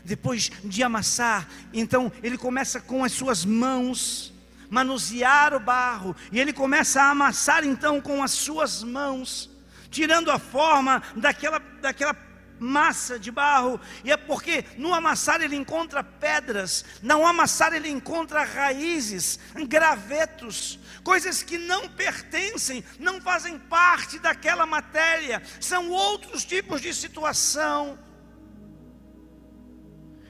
Depois 0.02 0.50
de 0.64 0.82
amassar, 0.82 1.46
então 1.74 2.10
ele 2.22 2.38
começa 2.38 2.80
com 2.80 3.04
as 3.04 3.12
suas 3.12 3.44
mãos 3.44 4.32
manusear 4.70 5.52
o 5.52 5.60
barro, 5.60 6.16
e 6.32 6.40
ele 6.40 6.54
começa 6.54 7.02
a 7.02 7.10
amassar 7.10 7.66
então 7.66 8.00
com 8.00 8.22
as 8.22 8.30
suas 8.30 8.82
mãos 8.82 9.50
tirando 9.90 10.30
a 10.30 10.38
forma 10.38 11.02
daquela, 11.16 11.58
daquela 11.82 12.14
massa 12.58 13.18
de 13.18 13.30
barro, 13.30 13.80
e 14.04 14.10
é 14.10 14.16
porque 14.16 14.64
no 14.76 14.94
amassar 14.94 15.40
ele 15.40 15.56
encontra 15.56 16.02
pedras, 16.02 16.84
no 17.02 17.26
amassar 17.26 17.72
ele 17.72 17.88
encontra 17.88 18.44
raízes, 18.44 19.38
gravetos, 19.66 20.78
coisas 21.02 21.42
que 21.42 21.58
não 21.58 21.88
pertencem, 21.88 22.84
não 22.98 23.20
fazem 23.20 23.58
parte 23.58 24.18
daquela 24.18 24.66
matéria, 24.66 25.42
são 25.60 25.90
outros 25.90 26.44
tipos 26.44 26.80
de 26.80 26.92
situação. 26.94 27.98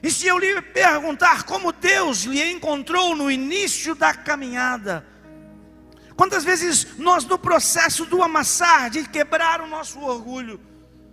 E 0.01 0.09
se 0.09 0.27
eu 0.27 0.37
lhe 0.37 0.61
perguntar 0.61 1.43
como 1.43 1.73
Deus 1.73 2.23
lhe 2.23 2.51
encontrou 2.51 3.15
no 3.15 3.29
início 3.29 3.93
da 3.93 4.13
caminhada, 4.13 5.05
Quantas 6.19 6.43
vezes 6.43 6.97
nós, 6.97 7.23
no 7.23 7.39
processo 7.39 8.03
do 8.03 8.21
amassar, 8.21 8.89
de 8.89 9.07
quebrar 9.07 9.61
o 9.61 9.67
nosso 9.67 10.01
orgulho, 10.01 10.59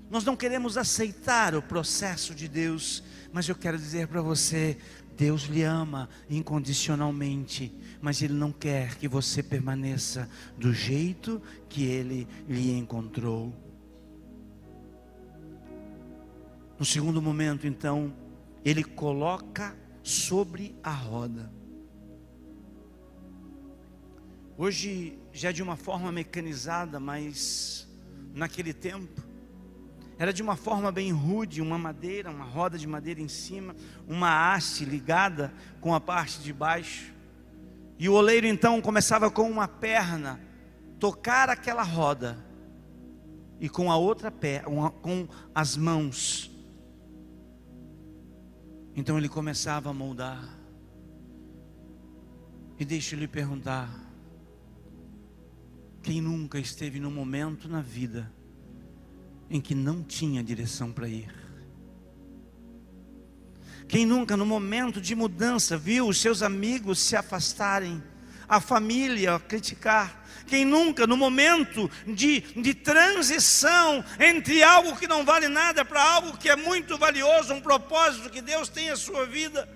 nós 0.08 0.24
não 0.24 0.36
queremos 0.36 0.76
aceitar 0.76 1.54
o 1.54 1.62
processo 1.62 2.34
de 2.34 2.46
Deus, 2.46 3.02
mas 3.32 3.48
eu 3.48 3.54
quero 3.54 3.76
dizer 3.76 4.06
para 4.06 4.22
você: 4.22 4.78
Deus 5.16 5.42
lhe 5.42 5.62
ama 5.62 6.08
incondicionalmente, 6.30 7.74
mas 8.00 8.22
Ele 8.22 8.34
não 8.34 8.52
quer 8.52 8.96
que 8.96 9.08
você 9.08 9.42
permaneça 9.42 10.28
do 10.56 10.72
jeito 10.72 11.42
que 11.68 11.84
Ele 11.84 12.28
lhe 12.48 12.72
encontrou. 12.72 13.52
No 16.78 16.84
segundo 16.84 17.20
momento, 17.20 17.66
então, 17.66 18.14
Ele 18.64 18.84
coloca 18.84 19.76
sobre 20.02 20.76
a 20.84 20.92
roda. 20.92 21.50
Hoje 24.56 25.18
já 25.32 25.50
de 25.50 25.62
uma 25.62 25.76
forma 25.76 26.12
mecanizada, 26.12 27.00
mas 27.00 27.88
naquele 28.32 28.72
tempo 28.72 29.25
era 30.18 30.32
de 30.32 30.42
uma 30.42 30.56
forma 30.56 30.90
bem 30.90 31.12
rude, 31.12 31.60
uma 31.60 31.76
madeira, 31.76 32.30
uma 32.30 32.44
roda 32.44 32.78
de 32.78 32.86
madeira 32.86 33.20
em 33.20 33.28
cima, 33.28 33.76
uma 34.08 34.54
haste 34.54 34.84
ligada 34.84 35.52
com 35.80 35.94
a 35.94 36.00
parte 36.00 36.40
de 36.40 36.52
baixo. 36.52 37.12
E 37.98 38.08
o 38.08 38.14
oleiro 38.14 38.46
então 38.46 38.80
começava 38.80 39.30
com 39.30 39.50
uma 39.50 39.68
perna 39.68 40.40
tocar 40.98 41.50
aquela 41.50 41.82
roda 41.82 42.38
e 43.60 43.68
com 43.68 43.92
a 43.92 43.96
outra 43.96 44.30
perna, 44.30 44.90
com 44.90 45.28
as 45.54 45.76
mãos. 45.76 46.50
Então 48.94 49.18
ele 49.18 49.28
começava 49.28 49.90
a 49.90 49.94
moldar. 49.94 50.42
E 52.78 52.84
deixa 52.84 53.14
eu 53.14 53.20
lhe 53.20 53.28
perguntar, 53.28 53.90
quem 56.02 56.20
nunca 56.22 56.58
esteve 56.58 57.00
num 57.00 57.10
momento 57.10 57.68
na 57.68 57.82
vida 57.82 58.30
em 59.50 59.60
que 59.60 59.74
não 59.74 60.02
tinha 60.02 60.42
direção 60.42 60.92
para 60.92 61.08
ir? 61.08 61.32
Quem 63.88 64.04
nunca, 64.04 64.36
no 64.36 64.44
momento 64.44 65.00
de 65.00 65.14
mudança, 65.14 65.76
viu 65.76 66.08
os 66.08 66.20
seus 66.20 66.42
amigos 66.42 66.98
se 66.98 67.14
afastarem, 67.14 68.02
a 68.48 68.60
família 68.60 69.38
criticar? 69.38 70.24
Quem 70.46 70.64
nunca, 70.64 71.06
no 71.06 71.16
momento 71.16 71.90
de, 72.06 72.40
de 72.40 72.74
transição 72.74 74.04
entre 74.18 74.62
algo 74.62 74.96
que 74.96 75.08
não 75.08 75.24
vale 75.24 75.48
nada 75.48 75.84
para 75.84 76.02
algo 76.02 76.36
que 76.36 76.48
é 76.48 76.56
muito 76.56 76.96
valioso, 76.96 77.52
um 77.52 77.60
propósito 77.60 78.30
que 78.30 78.40
Deus 78.40 78.68
tem 78.68 78.90
a 78.90 78.96
sua 78.96 79.26
vida, 79.26 79.68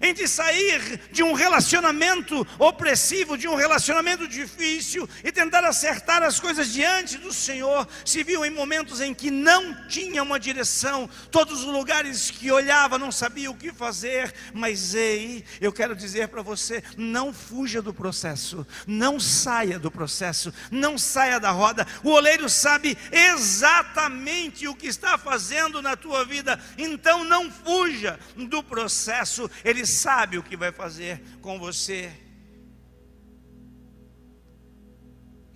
entre 0.00 0.26
sair 0.26 1.00
de 1.10 1.22
um 1.22 1.32
relacionamento 1.32 2.46
opressivo, 2.58 3.36
de 3.36 3.48
um 3.48 3.54
relacionamento 3.54 4.26
difícil 4.26 5.08
e 5.24 5.32
tentar 5.32 5.64
acertar 5.64 6.22
as 6.22 6.38
coisas 6.40 6.72
diante 6.72 7.18
do 7.18 7.32
Senhor, 7.32 7.86
se 8.04 8.22
viu 8.22 8.44
em 8.44 8.50
momentos 8.50 9.00
em 9.00 9.14
que 9.14 9.30
não 9.30 9.86
tinha 9.86 10.22
uma 10.22 10.38
direção, 10.38 11.08
todos 11.30 11.60
os 11.60 11.66
lugares 11.66 12.30
que 12.30 12.50
olhava 12.50 12.98
não 12.98 13.12
sabia 13.12 13.50
o 13.50 13.56
que 13.56 13.72
fazer, 13.72 14.32
mas 14.52 14.94
ei, 14.94 15.44
eu 15.60 15.72
quero 15.72 15.94
dizer 15.94 16.28
para 16.28 16.42
você, 16.42 16.82
não 16.96 17.32
fuja 17.32 17.82
do 17.82 17.92
processo, 17.92 18.66
não 18.86 19.18
saia 19.20 19.78
do 19.78 19.90
processo, 19.90 20.52
não 20.70 20.98
saia 20.98 21.38
da 21.38 21.50
roda. 21.50 21.86
O 22.02 22.10
oleiro 22.10 22.48
sabe 22.48 22.96
exatamente 23.10 24.66
o 24.68 24.74
que 24.74 24.86
está 24.86 25.18
fazendo 25.18 25.82
na 25.82 25.96
tua 25.96 26.24
vida, 26.24 26.60
então 26.76 27.24
não 27.24 27.50
fuja 27.50 28.18
do 28.36 28.62
processo. 28.62 29.50
Ele 29.64 29.84
sabe 29.88 30.38
o 30.38 30.42
que 30.42 30.56
vai 30.56 30.70
fazer 30.70 31.20
com 31.40 31.58
você. 31.58 32.12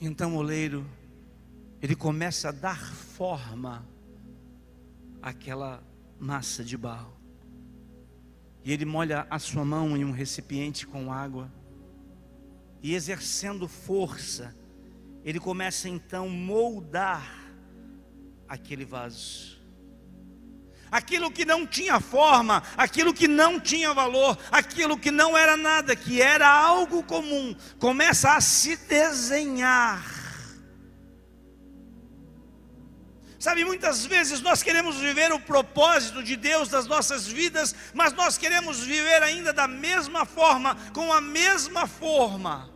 Então 0.01 0.35
o 0.35 0.39
oleiro, 0.39 0.85
ele 1.81 1.95
começa 1.95 2.49
a 2.49 2.53
dar 2.53 2.93
forma 2.93 3.87
àquela 5.21 5.83
massa 6.19 6.65
de 6.65 6.77
barro. 6.77 7.12
E 8.65 8.73
ele 8.73 8.85
molha 8.85 9.27
a 9.31 9.39
sua 9.39 9.65
mão 9.65 9.97
em 9.97 10.05
um 10.05 10.12
recipiente 10.12 10.87
com 10.87 11.12
água, 11.12 11.51
e 12.83 12.95
exercendo 12.95 13.69
força, 13.69 14.57
ele 15.25 15.39
começa 15.39 15.89
então 15.89 16.27
a 16.27 16.31
moldar 16.31 17.55
aquele 18.49 18.85
vaso. 18.85 19.62
Aquilo 20.93 21.31
que 21.31 21.45
não 21.45 21.67
tinha 21.67 21.99
forma, 21.99 22.63
aquilo 22.77 23.13
que 23.13 23.27
não 23.27 23.59
tinha 23.59 23.93
valor, 23.93 24.39
aquilo 24.53 24.97
que 24.97 25.11
não 25.11 25.37
era 25.37 25.57
nada, 25.57 25.97
que 25.97 26.23
era 26.23 26.47
algo 26.47 27.03
comum, 27.03 27.57
começa 27.81 28.33
a 28.33 28.41
se 28.41 28.77
desenhar 28.77 30.23
Sabe, 33.43 33.65
muitas 33.65 34.07
vezes 34.07 34.41
nós 34.41 34.63
queremos 34.63 34.99
viver 34.99 35.33
o 35.33 35.41
propósito 35.41 36.23
de 36.23 36.37
Deus 36.37 36.69
das 36.69 36.87
nossas 36.87 37.27
vidas, 37.27 37.75
mas 37.93 38.13
nós 38.13 38.39
queremos 38.39 38.85
viver 38.85 39.21
ainda 39.21 39.53
da 39.53 39.67
mesma 39.67 40.25
forma, 40.25 40.77
com 40.95 41.13
a 41.13 41.21
mesma 41.21 41.89
forma. 41.89 42.72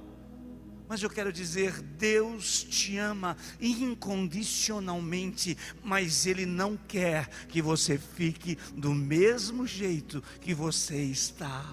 Mas 0.88 1.02
eu 1.02 1.10
quero 1.10 1.32
dizer, 1.32 1.82
Deus 1.82 2.62
te 2.62 2.96
ama 2.96 3.36
incondicionalmente, 3.60 5.58
mas 5.82 6.26
Ele 6.26 6.46
não 6.46 6.76
quer 6.76 7.28
que 7.48 7.60
você 7.60 7.98
fique 7.98 8.56
do 8.74 8.94
mesmo 8.94 9.66
jeito 9.66 10.22
que 10.40 10.54
você 10.54 11.02
está. 11.02 11.64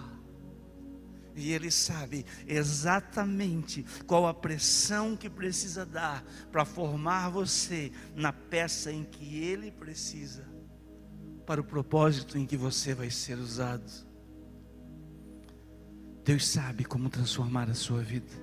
E 1.35 1.51
Ele 1.51 1.69
sabe 1.69 2.25
exatamente 2.47 3.85
qual 4.05 4.27
a 4.27 4.33
pressão 4.33 5.15
que 5.15 5.29
precisa 5.29 5.85
dar 5.85 6.23
para 6.51 6.65
formar 6.65 7.29
você 7.29 7.91
na 8.15 8.33
peça 8.33 8.91
em 8.91 9.03
que 9.03 9.37
Ele 9.37 9.71
precisa, 9.71 10.47
para 11.45 11.61
o 11.61 11.63
propósito 11.63 12.37
em 12.37 12.45
que 12.45 12.57
você 12.57 12.93
vai 12.95 13.09
ser 13.11 13.37
usado. 13.37 13.91
Deus 16.23 16.47
sabe 16.47 16.85
como 16.85 17.09
transformar 17.09 17.69
a 17.69 17.75
sua 17.75 18.01
vida. 18.01 18.42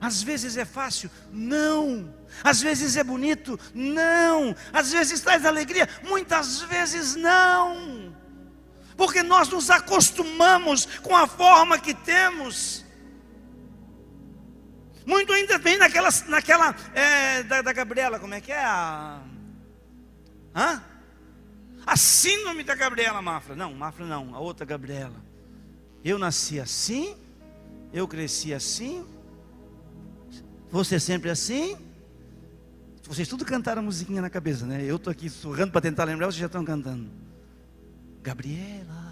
Às 0.00 0.22
vezes 0.22 0.56
é 0.56 0.64
fácil, 0.64 1.10
não. 1.30 2.14
Às 2.42 2.60
vezes 2.60 2.96
é 2.96 3.04
bonito, 3.04 3.58
não. 3.74 4.54
Às 4.72 4.92
vezes 4.92 5.20
traz 5.20 5.44
alegria, 5.44 5.88
muitas 6.02 6.62
vezes 6.62 7.16
não 7.16 8.18
porque 9.00 9.22
nós 9.22 9.48
nos 9.48 9.70
acostumamos 9.70 10.84
com 11.02 11.16
a 11.16 11.26
forma 11.26 11.78
que 11.78 11.94
temos. 11.94 12.84
Muito 15.06 15.32
ainda 15.32 15.56
vem 15.56 15.78
naquela, 15.78 16.10
naquela 16.28 16.76
é, 16.92 17.42
da, 17.44 17.62
da, 17.62 17.72
Gabriela, 17.72 18.20
como 18.20 18.34
é 18.34 18.42
que 18.42 18.52
é? 18.52 18.62
A, 18.62 19.22
hã? 20.54 20.84
a 21.86 21.96
síndrome 21.96 22.62
da 22.62 22.74
Gabriela 22.74 23.22
Mafra. 23.22 23.56
Não, 23.56 23.72
Mafra 23.72 24.04
não, 24.04 24.34
a 24.34 24.38
outra 24.38 24.66
Gabriela. 24.66 25.24
Eu 26.04 26.18
nasci 26.18 26.60
assim, 26.60 27.16
eu 27.94 28.06
cresci 28.06 28.52
assim, 28.52 29.06
você 30.70 31.00
sempre 31.00 31.30
assim. 31.30 31.76
Vocês 33.02 33.26
tudo 33.26 33.44
cantaram 33.44 33.82
musiquinha 33.82 34.22
na 34.22 34.30
cabeça, 34.30 34.64
né? 34.64 34.84
Eu 34.84 34.96
estou 34.96 35.10
aqui 35.10 35.28
surrando 35.28 35.72
para 35.72 35.80
tentar 35.80 36.04
lembrar, 36.04 36.26
vocês 36.26 36.36
já 36.36 36.46
estão 36.46 36.64
cantando. 36.64 37.10
Gabriela. 38.22 39.10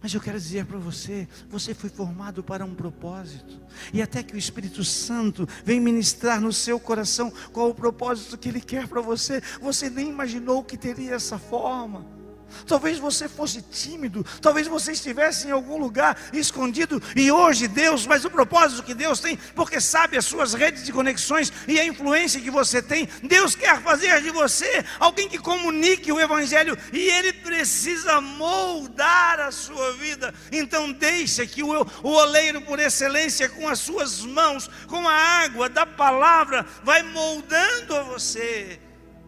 Mas 0.00 0.14
eu 0.14 0.20
quero 0.20 0.38
dizer 0.38 0.64
para 0.64 0.78
você, 0.78 1.26
você 1.48 1.74
foi 1.74 1.90
formado 1.90 2.42
para 2.42 2.64
um 2.64 2.74
propósito. 2.74 3.60
E 3.92 4.00
até 4.00 4.22
que 4.22 4.34
o 4.34 4.38
Espírito 4.38 4.84
Santo 4.84 5.48
vem 5.64 5.80
ministrar 5.80 6.40
no 6.40 6.52
seu 6.52 6.78
coração 6.78 7.32
qual 7.52 7.70
o 7.70 7.74
propósito 7.74 8.38
que 8.38 8.48
ele 8.48 8.60
quer 8.60 8.86
para 8.86 9.00
você, 9.00 9.42
você 9.60 9.90
nem 9.90 10.08
imaginou 10.08 10.62
que 10.62 10.76
teria 10.76 11.14
essa 11.14 11.38
forma. 11.38 12.17
Talvez 12.66 12.98
você 12.98 13.28
fosse 13.28 13.62
tímido, 13.62 14.24
talvez 14.40 14.66
você 14.66 14.92
estivesse 14.92 15.48
em 15.48 15.50
algum 15.50 15.78
lugar 15.78 16.16
escondido 16.32 17.02
e 17.16 17.30
hoje 17.30 17.68
Deus, 17.68 18.06
mas 18.06 18.24
o 18.24 18.30
propósito 18.30 18.82
que 18.82 18.94
Deus 18.94 19.20
tem, 19.20 19.36
porque 19.54 19.80
sabe 19.80 20.16
as 20.16 20.24
suas 20.24 20.54
redes 20.54 20.84
de 20.84 20.92
conexões 20.92 21.52
e 21.66 21.78
a 21.78 21.84
influência 21.84 22.40
que 22.40 22.50
você 22.50 22.82
tem, 22.82 23.08
Deus 23.22 23.54
quer 23.54 23.80
fazer 23.82 24.20
de 24.22 24.30
você 24.30 24.84
alguém 24.98 25.28
que 25.28 25.38
comunique 25.38 26.12
o 26.12 26.20
Evangelho 26.20 26.76
e 26.92 26.98
Ele 26.98 27.32
precisa 27.32 28.20
moldar 28.20 29.40
a 29.40 29.50
sua 29.50 29.92
vida. 29.92 30.34
Então, 30.50 30.92
deixa 30.92 31.46
que 31.46 31.62
o, 31.62 31.86
o 32.02 32.08
oleiro 32.08 32.62
por 32.62 32.78
excelência, 32.78 33.48
com 33.48 33.68
as 33.68 33.78
suas 33.78 34.20
mãos, 34.20 34.68
com 34.86 35.08
a 35.08 35.14
água 35.14 35.68
da 35.68 35.86
palavra, 35.86 36.66
vai 36.82 37.02
moldando 37.02 37.96
a 37.96 38.02
você 38.02 38.80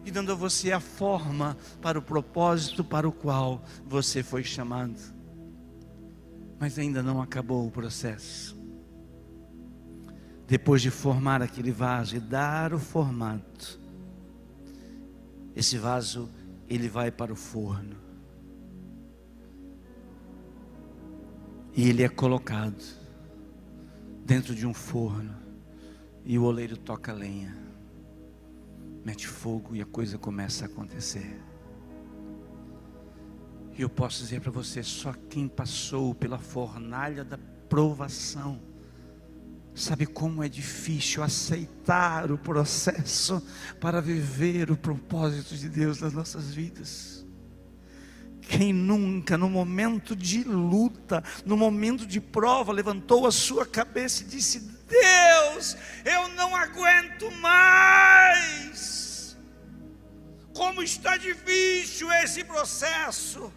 e 0.05 0.11
dando 0.11 0.31
a 0.31 0.35
você 0.35 0.71
a 0.71 0.79
forma 0.79 1.57
para 1.81 1.99
o 1.99 2.01
propósito 2.01 2.83
para 2.83 3.07
o 3.07 3.11
qual 3.11 3.63
você 3.85 4.23
foi 4.23 4.43
chamado. 4.43 4.99
Mas 6.59 6.77
ainda 6.77 7.03
não 7.03 7.21
acabou 7.21 7.67
o 7.67 7.71
processo. 7.71 8.59
Depois 10.47 10.81
de 10.81 10.89
formar 10.89 11.41
aquele 11.41 11.71
vaso 11.71 12.15
e 12.15 12.19
dar 12.19 12.73
o 12.73 12.79
formato, 12.79 13.79
esse 15.55 15.77
vaso 15.77 16.29
ele 16.67 16.89
vai 16.89 17.11
para 17.11 17.31
o 17.31 17.35
forno. 17.35 17.95
E 21.73 21.87
ele 21.87 22.03
é 22.03 22.09
colocado 22.09 22.83
dentro 24.25 24.53
de 24.53 24.65
um 24.67 24.73
forno. 24.73 25.35
E 26.25 26.37
o 26.37 26.43
oleiro 26.43 26.77
toca 26.77 27.13
lenha 27.13 27.70
mete 29.03 29.27
fogo 29.27 29.75
e 29.75 29.81
a 29.81 29.85
coisa 29.85 30.17
começa 30.17 30.65
a 30.65 30.67
acontecer. 30.67 31.41
E 33.77 33.81
eu 33.81 33.89
posso 33.89 34.23
dizer 34.23 34.41
para 34.41 34.51
você: 34.51 34.83
só 34.83 35.13
quem 35.29 35.47
passou 35.47 36.13
pela 36.13 36.37
fornalha 36.37 37.23
da 37.23 37.37
provação, 37.69 38.59
sabe 39.73 40.05
como 40.05 40.43
é 40.43 40.49
difícil 40.49 41.23
aceitar 41.23 42.31
o 42.31 42.37
processo 42.37 43.41
para 43.79 44.01
viver 44.01 44.69
o 44.69 44.77
propósito 44.77 45.55
de 45.55 45.69
Deus 45.69 46.01
nas 46.01 46.13
nossas 46.13 46.53
vidas. 46.53 47.25
Quem 48.41 48.73
nunca, 48.73 49.37
no 49.37 49.49
momento 49.49 50.13
de 50.15 50.43
luta, 50.43 51.23
no 51.45 51.55
momento 51.55 52.05
de 52.05 52.19
prova, 52.19 52.73
levantou 52.73 53.25
a 53.25 53.31
sua 53.31 53.65
cabeça 53.65 54.23
e 54.23 54.27
disse: 54.27 54.80
Deus, 54.91 55.77
eu 56.03 56.27
não 56.29 56.55
aguento 56.55 57.31
mais. 57.31 59.37
Como 60.53 60.83
está 60.83 61.17
difícil 61.17 62.11
esse 62.11 62.43
processo. 62.43 63.51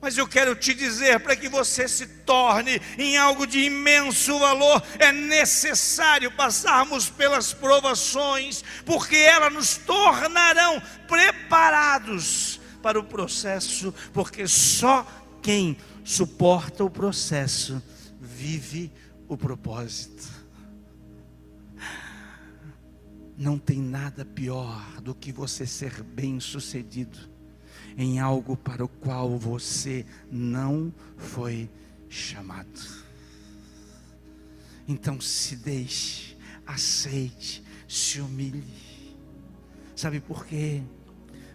Mas 0.00 0.18
eu 0.18 0.28
quero 0.28 0.54
te 0.54 0.74
dizer, 0.74 1.18
para 1.20 1.34
que 1.34 1.48
você 1.48 1.88
se 1.88 2.06
torne 2.06 2.80
em 2.98 3.16
algo 3.16 3.46
de 3.46 3.60
imenso 3.60 4.38
valor, 4.38 4.82
é 4.98 5.10
necessário 5.10 6.30
passarmos 6.30 7.08
pelas 7.08 7.54
provações, 7.54 8.62
porque 8.84 9.16
elas 9.16 9.52
nos 9.52 9.76
tornarão 9.78 10.80
preparados 11.08 12.60
para 12.82 13.00
o 13.00 13.04
processo, 13.04 13.94
porque 14.12 14.46
só 14.46 15.06
quem 15.42 15.78
suporta 16.04 16.84
o 16.84 16.90
processo 16.90 17.82
vive 18.20 18.92
propósito. 19.36 20.44
Não 23.36 23.58
tem 23.58 23.80
nada 23.80 24.24
pior 24.24 25.00
do 25.00 25.14
que 25.14 25.32
você 25.32 25.66
ser 25.66 26.02
bem-sucedido 26.02 27.18
em 27.96 28.20
algo 28.20 28.56
para 28.56 28.84
o 28.84 28.88
qual 28.88 29.38
você 29.38 30.04
não 30.30 30.92
foi 31.16 31.68
chamado. 32.08 33.04
Então 34.86 35.20
se 35.20 35.56
deixe, 35.56 36.36
aceite, 36.66 37.62
se 37.88 38.20
humilhe. 38.20 38.64
Sabe 39.96 40.20
por 40.20 40.44
quê? 40.46 40.82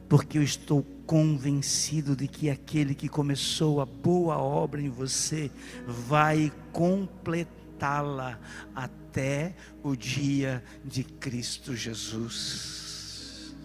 Porque 0.07 0.37
eu 0.37 0.43
estou 0.43 0.83
convencido 1.05 2.15
de 2.15 2.27
que 2.27 2.49
aquele 2.49 2.95
que 2.95 3.07
começou 3.07 3.81
a 3.81 3.85
boa 3.85 4.37
obra 4.37 4.81
em 4.81 4.89
você 4.89 5.51
vai 5.85 6.51
completar 6.71 7.58
alimentá-la 7.79 8.39
até 8.75 9.55
o 9.81 9.95
dia 9.95 10.63
de 10.83 11.03
Cristo 11.03 11.75
Jesus. 11.75 13.55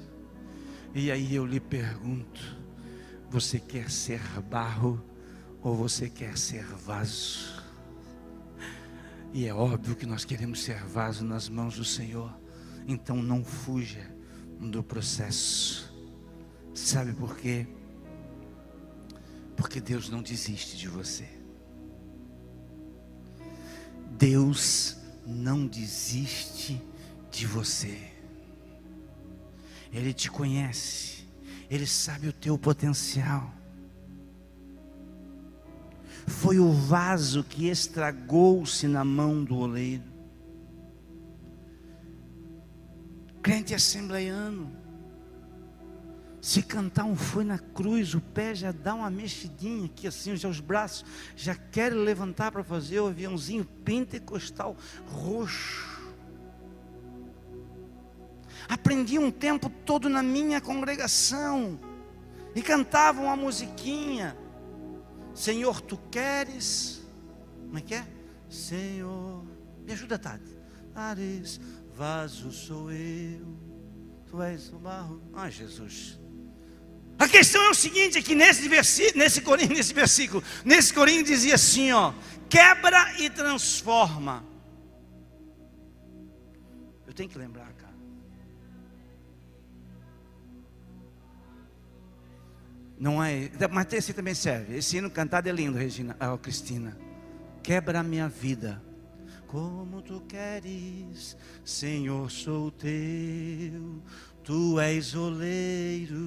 E 0.94 1.10
aí 1.10 1.34
eu 1.34 1.44
lhe 1.44 1.60
pergunto: 1.60 2.40
você 3.28 3.58
quer 3.58 3.90
ser 3.90 4.20
barro 4.42 5.04
ou 5.60 5.74
você 5.74 6.08
quer 6.08 6.38
ser 6.38 6.64
vaso? 6.64 7.62
E 9.32 9.46
é 9.46 9.54
óbvio 9.54 9.96
que 9.96 10.06
nós 10.06 10.24
queremos 10.24 10.62
ser 10.62 10.84
vaso 10.84 11.24
nas 11.24 11.48
mãos 11.48 11.76
do 11.76 11.84
Senhor, 11.84 12.32
então 12.86 13.16
não 13.16 13.44
fuja 13.44 14.08
do 14.60 14.82
processo. 14.82 15.92
Sabe 16.72 17.12
por 17.12 17.36
quê? 17.36 17.66
Porque 19.56 19.80
Deus 19.80 20.08
não 20.08 20.22
desiste 20.22 20.76
de 20.76 20.86
você. 20.88 21.43
Deus 24.18 24.96
não 25.26 25.66
desiste 25.66 26.80
de 27.30 27.46
você. 27.46 27.98
Ele 29.92 30.12
te 30.12 30.30
conhece, 30.30 31.26
Ele 31.70 31.86
sabe 31.86 32.28
o 32.28 32.32
teu 32.32 32.58
potencial. 32.58 33.52
foi 36.26 36.58
o 36.58 36.70
vaso 36.72 37.44
que 37.44 37.68
estragou-se 37.68 38.86
na 38.88 39.04
mão 39.04 39.44
do 39.44 39.56
oleiro. 39.56 40.04
Crente 43.42 43.74
assembleiano, 43.74 44.70
se 46.44 46.62
cantar 46.62 47.04
um 47.06 47.16
foi 47.16 47.42
na 47.42 47.58
cruz, 47.58 48.12
o 48.12 48.20
pé 48.20 48.54
já 48.54 48.70
dá 48.70 48.94
uma 48.94 49.08
mexidinha 49.08 49.86
aqui 49.86 50.06
assim, 50.06 50.36
já 50.36 50.46
os 50.46 50.60
braços 50.60 51.02
já 51.34 51.54
querem 51.54 51.96
levantar 51.96 52.52
para 52.52 52.62
fazer 52.62 53.00
o 53.00 53.06
aviãozinho 53.06 53.64
pentecostal 53.64 54.76
roxo. 55.06 56.04
Aprendi 58.68 59.18
um 59.18 59.30
tempo 59.30 59.70
todo 59.86 60.10
na 60.10 60.22
minha 60.22 60.60
congregação 60.60 61.80
e 62.54 62.60
cantava 62.60 63.22
uma 63.22 63.36
musiquinha. 63.36 64.36
Senhor, 65.32 65.80
tu 65.80 65.96
queres? 66.10 67.08
Como 67.62 67.78
é 67.78 67.80
que 67.80 67.94
é? 67.94 68.06
Senhor, 68.50 69.46
me 69.82 69.94
ajuda, 69.94 70.18
Tati. 70.18 70.58
Ares, 70.94 71.58
vaso 71.94 72.52
sou 72.52 72.92
eu, 72.92 73.56
tu 74.26 74.42
és 74.42 74.70
o 74.74 74.78
barro. 74.78 75.22
Ah, 75.32 75.48
Jesus. 75.48 76.22
A 77.18 77.28
questão 77.28 77.62
é 77.64 77.70
o 77.70 77.74
seguinte: 77.74 78.18
é 78.18 78.22
que 78.22 78.34
nesse, 78.34 78.68
versículo, 78.68 79.18
nesse, 79.18 79.42
nesse 79.68 79.94
versículo, 79.94 80.42
nesse 80.64 80.92
corinho 80.92 81.22
dizia 81.22 81.54
assim: 81.54 81.92
ó, 81.92 82.12
quebra 82.48 83.14
e 83.18 83.30
transforma. 83.30 84.44
Eu 87.06 87.12
tenho 87.12 87.28
que 87.28 87.38
lembrar, 87.38 87.72
cara. 87.74 87.94
Não 92.98 93.22
é, 93.22 93.50
mas 93.70 93.92
esse 93.92 94.12
também 94.12 94.34
serve. 94.34 94.76
Esse 94.76 94.96
hino 94.96 95.10
cantado 95.10 95.48
é 95.48 95.52
lindo, 95.52 95.76
Regina, 95.76 96.16
oh, 96.32 96.38
Cristina. 96.38 96.96
Quebra 97.62 98.00
a 98.00 98.02
minha 98.02 98.28
vida. 98.28 98.82
Como 99.46 100.02
tu 100.02 100.20
queres, 100.22 101.36
Senhor, 101.64 102.30
sou 102.30 102.70
teu. 102.70 104.02
Tu 104.42 104.80
és 104.80 105.14
oleiro, 105.14 106.23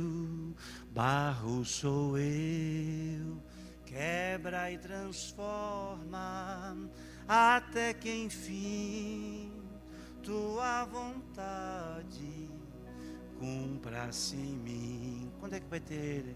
barro 0.97 1.63
sou 1.63 2.17
eu. 2.17 3.39
Quebra 3.85 4.71
e 4.71 4.79
transforma, 4.79 6.09
até 7.27 7.93
que 7.93 8.11
enfim 8.11 9.51
tua 10.23 10.83
vontade 10.85 12.49
cumpra-se 13.39 14.35
em 14.35 14.57
mim. 14.57 15.31
Quando 15.39 15.53
é 15.53 15.59
que 15.59 15.67
vai 15.67 15.79
ter? 15.79 16.35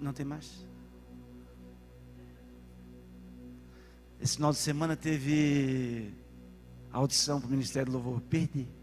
Não 0.00 0.14
tem 0.14 0.24
mais? 0.24 0.66
Esse 4.18 4.36
final 4.36 4.52
de 4.52 4.58
semana 4.58 4.96
teve 4.96 6.14
audição 6.90 7.38
para 7.38 7.48
o 7.48 7.50
Ministério 7.50 7.92
do 7.92 7.98
Louvor. 7.98 8.22
Perdi. 8.22 8.79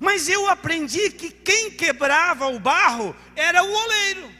Mas 0.00 0.30
eu 0.30 0.48
aprendi 0.48 1.10
que 1.10 1.30
quem 1.30 1.70
quebrava 1.70 2.46
o 2.46 2.58
barro 2.58 3.14
era 3.36 3.62
o 3.62 3.70
oleiro. 3.70 4.30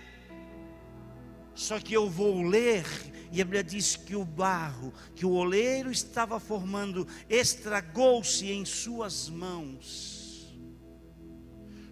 Só 1.55 1.79
que 1.79 1.93
eu 1.93 2.09
vou 2.09 2.43
ler, 2.43 2.87
e 3.31 3.43
a 3.43 3.45
Bíblia 3.45 3.63
diz 3.63 3.95
que 3.95 4.17
o 4.17 4.25
barro 4.25 4.95
que 5.15 5.27
o 5.27 5.33
oleiro 5.33 5.93
estava 5.93 6.41
formando 6.41 7.07
estragou-se 7.29 8.51
em 8.51 8.65
suas 8.65 9.29
mãos. 9.29 10.51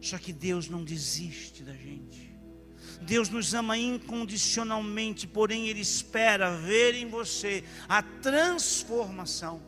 Só 0.01 0.17
que 0.17 0.33
Deus 0.33 0.71
não 0.71 0.83
desiste 0.83 1.63
da 1.63 1.75
gente. 1.75 2.35
Deus 3.03 3.29
nos 3.29 3.53
ama 3.53 3.77
incondicionalmente, 3.77 5.27
porém 5.27 5.69
Ele 5.69 5.81
espera 5.81 6.57
ver 6.57 6.95
em 6.95 7.07
você 7.07 7.63
a 7.87 8.03
transformação. 8.03 9.68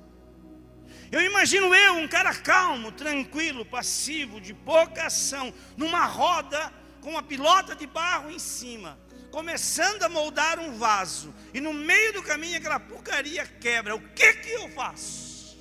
Eu 1.11 1.21
imagino 1.23 1.75
eu, 1.75 1.95
um 1.95 2.07
cara 2.07 2.33
calmo, 2.35 2.93
tranquilo, 2.93 3.65
passivo, 3.65 4.41
de 4.41 4.55
pouca 4.55 5.07
ação, 5.07 5.53
numa 5.77 6.07
roda 6.07 6.73
com 7.01 7.11
uma 7.11 7.23
pilota 7.23 7.75
de 7.75 7.87
barro 7.87 8.31
em 8.31 8.39
cima, 8.39 8.99
começando 9.31 10.03
a 10.05 10.09
moldar 10.09 10.61
um 10.61 10.77
vaso, 10.79 11.35
e 11.53 11.61
no 11.61 11.73
meio 11.73 12.13
do 12.13 12.23
caminho 12.23 12.59
aquela 12.59 12.79
porcaria 12.79 13.45
quebra. 13.45 13.97
O 13.97 14.09
que 14.11 14.35
que 14.35 14.51
eu 14.51 14.69
faço? 14.71 15.59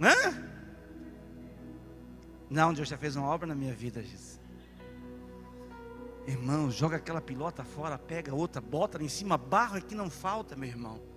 Hã? 0.00 0.52
Não, 2.50 2.74
Deus 2.74 2.88
já 2.88 2.98
fez 2.98 3.16
uma 3.16 3.28
obra 3.28 3.46
na 3.46 3.54
minha 3.54 3.72
vida, 3.72 4.02
Jesus. 4.02 4.40
Irmão, 6.26 6.70
joga 6.70 6.96
aquela 6.96 7.20
pilota 7.20 7.64
fora, 7.64 7.98
pega 7.98 8.34
outra, 8.34 8.60
bota 8.60 8.98
lá 8.98 9.04
em 9.04 9.08
cima, 9.08 9.38
barro 9.38 9.78
é 9.78 9.80
que 9.80 9.94
não 9.94 10.10
falta, 10.10 10.56
meu 10.56 10.68
irmão. 10.68 11.13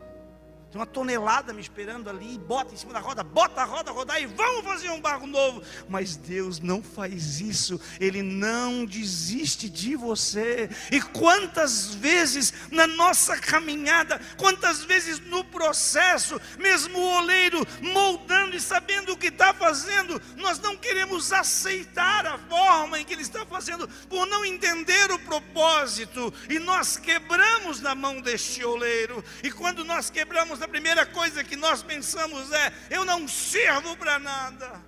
Tem 0.69 0.81
uma 0.81 0.85
tonelada 0.85 1.53
me 1.53 1.61
esperando 1.61 2.09
ali, 2.09 2.37
bota 2.37 2.73
em 2.73 2.77
cima 2.77 2.91
da 2.91 2.99
roda, 2.99 3.23
bota 3.23 3.61
a 3.61 3.65
roda 3.65 3.89
rodar 3.89 4.21
e 4.21 4.25
vamos 4.25 4.65
fazer 4.65 4.89
um 4.89 4.99
barco 4.99 5.25
novo. 5.25 5.63
Mas 5.87 6.17
Deus 6.17 6.59
não 6.59 6.83
faz 6.83 7.39
isso, 7.39 7.79
Ele 8.01 8.21
não 8.21 8.85
desiste 8.85 9.69
de 9.69 9.95
você. 9.95 10.69
E 10.91 11.01
quantas 11.01 11.95
vezes 11.95 12.53
na 12.69 12.85
nossa 12.85 13.37
caminhada, 13.37 14.19
quantas 14.37 14.83
vezes 14.83 15.21
no 15.21 15.41
processo, 15.45 16.39
mesmo 16.59 16.99
o 16.99 17.17
oleiro 17.17 17.65
moldando 17.81 18.53
e 18.53 18.59
sabendo 18.59 19.13
o 19.13 19.17
que 19.17 19.27
está 19.27 19.53
fazendo, 19.53 20.21
nós 20.35 20.59
não 20.59 20.75
queremos 20.75 21.31
aceitar 21.31 22.25
a 22.25 22.37
forma 22.37 22.99
em 22.99 23.05
que 23.05 23.13
Ele 23.13 23.21
está 23.21 23.45
fazendo, 23.45 23.87
por 24.09 24.27
não 24.27 24.43
entender 24.43 25.11
o 25.11 25.19
propósito, 25.19 26.33
e 26.49 26.59
nós 26.59 26.97
quebramos 26.97 27.79
na 27.79 27.95
mão 27.95 28.19
deste 28.19 28.65
oleiro, 28.65 29.23
e 29.41 29.49
quando 29.49 29.85
nós 29.85 30.09
quebramos 30.09 30.61
a 30.67 30.69
primeira 30.69 31.05
coisa 31.05 31.43
que 31.43 31.55
nós 31.55 31.81
pensamos 31.81 32.51
é: 32.51 32.73
eu 32.89 33.05
não 33.05 33.27
sirvo 33.27 33.95
para 33.95 34.19
nada. 34.19 34.83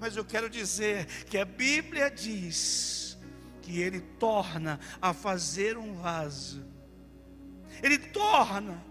Mas 0.00 0.16
eu 0.16 0.24
quero 0.24 0.50
dizer 0.50 1.06
que 1.24 1.38
a 1.38 1.44
Bíblia 1.44 2.10
diz 2.10 3.16
que 3.62 3.80
Ele 3.80 4.00
torna 4.00 4.78
a 5.00 5.14
fazer 5.14 5.78
um 5.78 5.94
vaso, 5.94 6.66
Ele 7.82 7.98
torna 7.98 8.84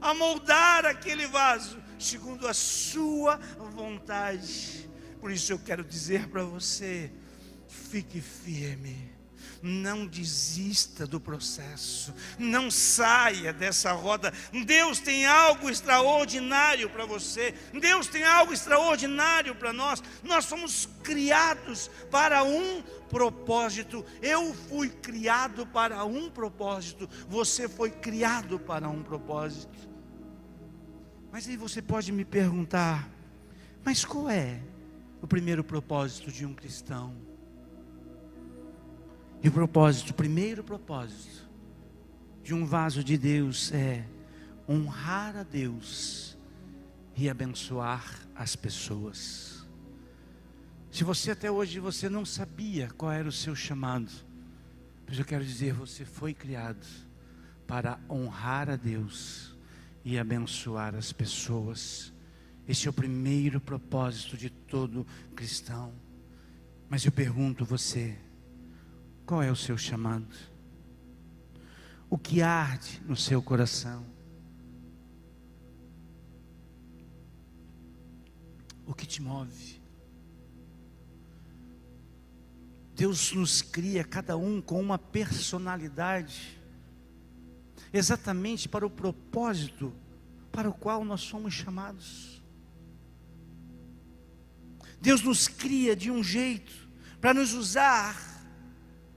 a 0.00 0.14
moldar 0.14 0.86
aquele 0.86 1.26
vaso 1.26 1.82
segundo 1.98 2.46
a 2.46 2.54
Sua 2.54 3.36
vontade. 3.72 4.88
Por 5.20 5.30
isso 5.30 5.52
eu 5.52 5.58
quero 5.58 5.84
dizer 5.84 6.28
para 6.28 6.44
você: 6.44 7.12
fique 7.68 8.20
firme 8.20 9.12
não 9.62 10.06
desista 10.06 11.06
do 11.06 11.20
processo, 11.20 12.14
não 12.38 12.70
saia 12.70 13.52
dessa 13.52 13.92
roda. 13.92 14.32
Deus 14.64 14.98
tem 14.98 15.26
algo 15.26 15.70
extraordinário 15.70 16.90
para 16.90 17.06
você, 17.06 17.54
Deus 17.72 18.06
tem 18.06 18.24
algo 18.24 18.52
extraordinário 18.52 19.54
para 19.54 19.72
nós. 19.72 20.02
Nós 20.22 20.44
somos 20.44 20.88
criados 21.02 21.90
para 22.10 22.42
um 22.42 22.82
propósito. 23.08 24.04
Eu 24.20 24.52
fui 24.52 24.88
criado 24.88 25.66
para 25.66 26.04
um 26.04 26.30
propósito, 26.30 27.08
você 27.28 27.68
foi 27.68 27.90
criado 27.90 28.58
para 28.58 28.88
um 28.88 29.02
propósito. 29.02 29.78
Mas 31.30 31.48
aí 31.48 31.56
você 31.56 31.82
pode 31.82 32.12
me 32.12 32.24
perguntar, 32.24 33.10
mas 33.84 34.04
qual 34.04 34.30
é 34.30 34.60
o 35.20 35.26
primeiro 35.26 35.64
propósito 35.64 36.30
de 36.30 36.46
um 36.46 36.54
cristão? 36.54 37.33
E 39.44 39.48
o 39.48 39.52
propósito, 39.52 40.08
o 40.08 40.14
primeiro 40.14 40.64
propósito 40.64 41.46
de 42.42 42.54
um 42.54 42.64
vaso 42.64 43.04
de 43.04 43.18
Deus 43.18 43.70
é 43.72 44.02
honrar 44.66 45.36
a 45.36 45.42
Deus 45.42 46.34
e 47.14 47.28
abençoar 47.28 48.26
as 48.34 48.56
pessoas. 48.56 49.68
Se 50.90 51.04
você 51.04 51.30
até 51.30 51.50
hoje 51.50 51.78
você 51.78 52.08
não 52.08 52.24
sabia 52.24 52.88
qual 52.96 53.12
era 53.12 53.28
o 53.28 53.32
seu 53.32 53.54
chamado, 53.54 54.10
mas 55.06 55.18
eu 55.18 55.26
quero 55.26 55.44
dizer, 55.44 55.74
você 55.74 56.06
foi 56.06 56.32
criado 56.32 56.86
para 57.66 58.00
honrar 58.08 58.70
a 58.70 58.76
Deus 58.76 59.54
e 60.02 60.18
abençoar 60.18 60.94
as 60.94 61.12
pessoas. 61.12 62.14
Esse 62.66 62.86
é 62.86 62.90
o 62.90 62.94
primeiro 62.94 63.60
propósito 63.60 64.38
de 64.38 64.48
todo 64.48 65.06
cristão. 65.36 65.92
Mas 66.88 67.04
eu 67.04 67.12
pergunto 67.12 67.62
você, 67.62 68.16
qual 69.26 69.42
é 69.42 69.50
o 69.50 69.56
seu 69.56 69.76
chamado? 69.76 70.34
O 72.10 72.18
que 72.18 72.42
arde 72.42 73.02
no 73.06 73.16
seu 73.16 73.42
coração? 73.42 74.04
O 78.86 78.94
que 78.94 79.06
te 79.06 79.22
move? 79.22 79.82
Deus 82.94 83.32
nos 83.32 83.60
cria 83.60 84.04
cada 84.04 84.36
um 84.36 84.60
com 84.60 84.80
uma 84.80 84.98
personalidade, 84.98 86.60
exatamente 87.92 88.68
para 88.68 88.86
o 88.86 88.90
propósito 88.90 89.92
para 90.52 90.70
o 90.70 90.74
qual 90.74 91.04
nós 91.04 91.22
somos 91.22 91.52
chamados. 91.52 92.40
Deus 95.00 95.22
nos 95.22 95.48
cria 95.48 95.96
de 95.96 96.10
um 96.10 96.22
jeito 96.22 96.88
para 97.20 97.34
nos 97.34 97.52
usar 97.52 98.33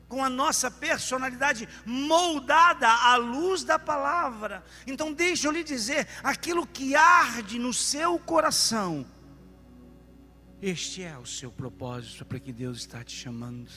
com 0.08 0.24
a 0.24 0.30
nossa 0.30 0.72
personalidade 0.72 1.68
moldada 1.86 2.90
à 2.90 3.16
luz 3.18 3.64
da 3.64 3.78
palavra. 3.78 4.64
Então, 4.86 5.12
deixa 5.14 5.48
eu 5.48 5.52
lhe 5.52 5.64
dizer: 5.64 6.08
aquilo 6.24 6.66
que 6.66 6.96
arde 6.96 7.60
no 7.60 7.74
seu 7.74 8.18
coração, 8.20 9.06
este 10.62 11.04
é 11.04 11.18
o 11.18 11.26
seu 11.26 11.52
propósito 11.52 12.26
para 12.26 12.40
que 12.40 12.52
Deus 12.52 12.80
está 12.80 13.04
te 13.04 13.16
chamando. 13.16 13.70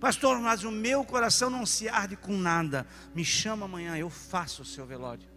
Pastor, 0.00 0.40
mas 0.40 0.64
o 0.64 0.70
meu 0.70 1.04
coração 1.04 1.48
não 1.48 1.64
se 1.64 1.88
arde 1.88 2.16
com 2.16 2.36
nada. 2.36 2.86
Me 3.14 3.24
chama 3.24 3.66
amanhã, 3.66 3.96
eu 3.96 4.10
faço 4.10 4.62
o 4.62 4.64
seu 4.64 4.84
velório. 4.84 5.31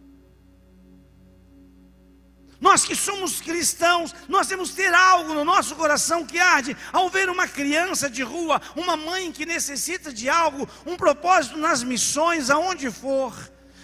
Nós 2.60 2.84
que 2.84 2.96
somos 2.96 3.40
cristãos, 3.40 4.14
nós 4.28 4.46
temos 4.46 4.70
que 4.70 4.76
ter 4.76 4.94
algo 4.94 5.34
no 5.34 5.44
nosso 5.44 5.76
coração 5.76 6.24
que 6.24 6.38
arde 6.38 6.76
ao 6.92 7.10
ver 7.10 7.28
uma 7.28 7.46
criança 7.46 8.08
de 8.08 8.22
rua, 8.22 8.60
uma 8.74 8.96
mãe 8.96 9.30
que 9.30 9.44
necessita 9.44 10.12
de 10.12 10.28
algo, 10.28 10.68
um 10.86 10.96
propósito 10.96 11.58
nas 11.58 11.82
missões, 11.82 12.48
aonde 12.48 12.90
for. 12.90 13.34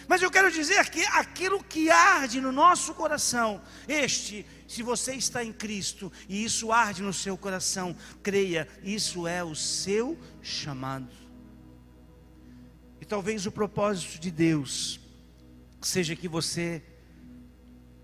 Mas 0.08 0.22
eu 0.22 0.30
quero 0.30 0.50
dizer 0.50 0.88
que 0.90 1.04
aquilo 1.04 1.62
que 1.62 1.90
arde 1.90 2.40
no 2.40 2.50
nosso 2.50 2.94
coração, 2.94 3.61
este, 3.87 4.44
se 4.66 4.82
você 4.82 5.14
está 5.14 5.44
em 5.44 5.52
Cristo 5.52 6.11
e 6.28 6.44
isso 6.44 6.72
arde 6.72 7.02
no 7.02 7.12
seu 7.12 7.37
coração, 7.37 7.94
creia, 8.22 8.66
isso 8.82 9.26
é 9.26 9.44
o 9.44 9.54
seu 9.54 10.18
chamado. 10.40 11.08
E 13.00 13.04
talvez 13.04 13.46
o 13.46 13.52
propósito 13.52 14.18
de 14.18 14.30
Deus 14.30 14.98
seja 15.80 16.16
que 16.16 16.28
você 16.28 16.82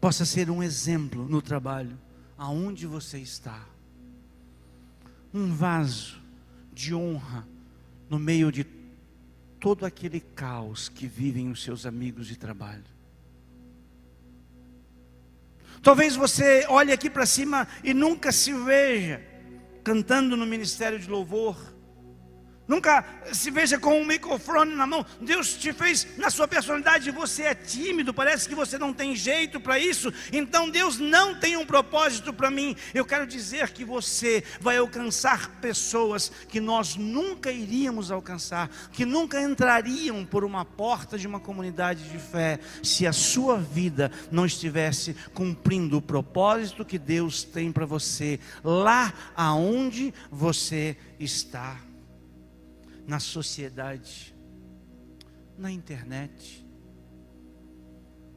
possa 0.01 0.25
ser 0.25 0.51
um 0.51 0.63
exemplo 0.63 1.29
no 1.29 1.43
trabalho, 1.43 1.99
aonde 2.37 2.87
você 2.87 3.19
está. 3.19 3.67
Um 5.33 5.53
vaso 5.53 6.21
de 6.73 6.95
honra 6.95 7.47
no 8.09 8.19
meio 8.19 8.51
de 8.51 8.65
todo 9.61 9.85
aquele 9.85 10.21
caos 10.21 10.89
que 10.89 11.07
vivem 11.07 11.51
os 11.51 11.63
seus 11.63 11.85
amigos 11.85 12.27
de 12.27 12.37
trabalho. 12.37 12.85
Talvez 15.83 16.17
você 16.17 16.65
olhe 16.69 16.93
aqui 16.93 17.09
para 17.09 17.27
cima 17.27 17.69
e 17.85 17.93
nunca 17.95 18.33
se 18.33 18.53
veja 18.53 19.23
cantando 19.85 20.37
no 20.37 20.47
ministério 20.47 20.99
de 20.99 21.09
louvor 21.09 21.57
Nunca 22.69 23.03
se 23.33 23.51
veja 23.51 23.79
com 23.79 23.99
um 23.99 24.05
microfone 24.05 24.75
na 24.75 24.87
mão. 24.87 25.05
Deus 25.23 25.55
te 25.55 25.73
fez 25.73 26.07
na 26.19 26.29
sua 26.29 26.47
personalidade, 26.47 27.11
você 27.11 27.45
é 27.45 27.55
tímido, 27.55 28.13
parece 28.13 28.47
que 28.47 28.55
você 28.55 28.77
não 28.77 28.93
tem 28.93 29.17
jeito 29.17 29.59
para 29.59 29.79
isso. 29.79 30.13
Então 30.31 30.69
Deus 30.69 30.99
não 30.99 31.35
tem 31.35 31.57
um 31.57 31.65
propósito 31.65 32.31
para 32.31 32.51
mim. 32.51 32.77
Eu 32.93 33.07
quero 33.07 33.27
dizer 33.27 33.71
que 33.71 33.87
você 33.87 34.45
vai 34.61 34.77
alcançar 34.77 35.49
pessoas 35.63 36.31
que 36.47 36.61
nós 36.61 36.95
nunca 36.95 37.51
iríamos 37.51 38.11
alcançar, 38.11 38.69
que 38.93 39.07
nunca 39.07 39.41
entrariam 39.41 40.27
por 40.27 40.45
uma 40.45 40.63
porta 40.63 41.17
de 41.17 41.27
uma 41.27 41.41
comunidade 41.41 42.11
de 42.11 42.19
fé, 42.19 42.61
se 42.83 43.07
a 43.07 43.15
sua 43.15 43.57
vida 43.57 44.13
não 44.31 44.45
estivesse 44.45 45.17
cumprindo 45.33 45.97
o 45.97 46.03
propósito 46.03 46.85
que 46.85 46.99
Deus 46.99 47.45
tem 47.45 47.73
para 47.73 47.87
você 47.87 48.39
lá 48.63 49.15
aonde 49.35 50.13
você 50.31 50.95
está 51.19 51.88
na 53.09 53.19
sociedade, 53.19 54.37
na 55.57 55.73
internet. 55.73 56.63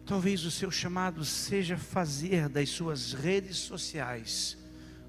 Talvez 0.06 0.46
o 0.46 0.50
seu 0.50 0.72
chamado 0.72 1.26
seja 1.26 1.78
fazer 1.78 2.48
das 2.48 2.70
suas 2.70 3.12
redes 3.12 3.58
sociais 3.58 4.58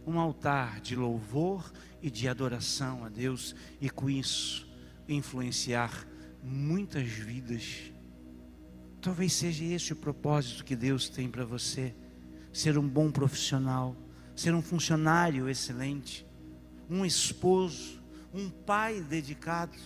um 0.05 0.19
altar 0.19 0.81
de 0.81 0.97
louvor 0.97 1.73
e 2.03 2.11
de 2.11 2.27
adoração 2.27 3.05
a 3.05 3.09
Deus 3.09 3.55
e 3.81 3.89
com 3.89 4.11
isso 4.11 4.69
influenciar 5.09 6.09
muitas 6.43 7.09
vidas. 7.09 7.93
Talvez 9.01 9.33
seja 9.33 9.65
esse 9.65 9.93
o 9.93 9.97
propósito 9.97 10.65
que 10.65 10.75
Deus 10.75 11.09
tem 11.09 11.31
para 11.31 11.45
você: 11.45 11.95
ser 12.53 12.77
um 12.77 12.89
bom 12.89 13.13
profissional, 13.13 13.97
ser 14.35 14.53
um 14.55 14.63
funcionário 14.63 15.49
excelente, 15.49 16.27
um 16.91 17.07
esposo, 17.07 18.02
um 18.33 18.49
pai 18.49 19.01
dedicado. 19.01 19.77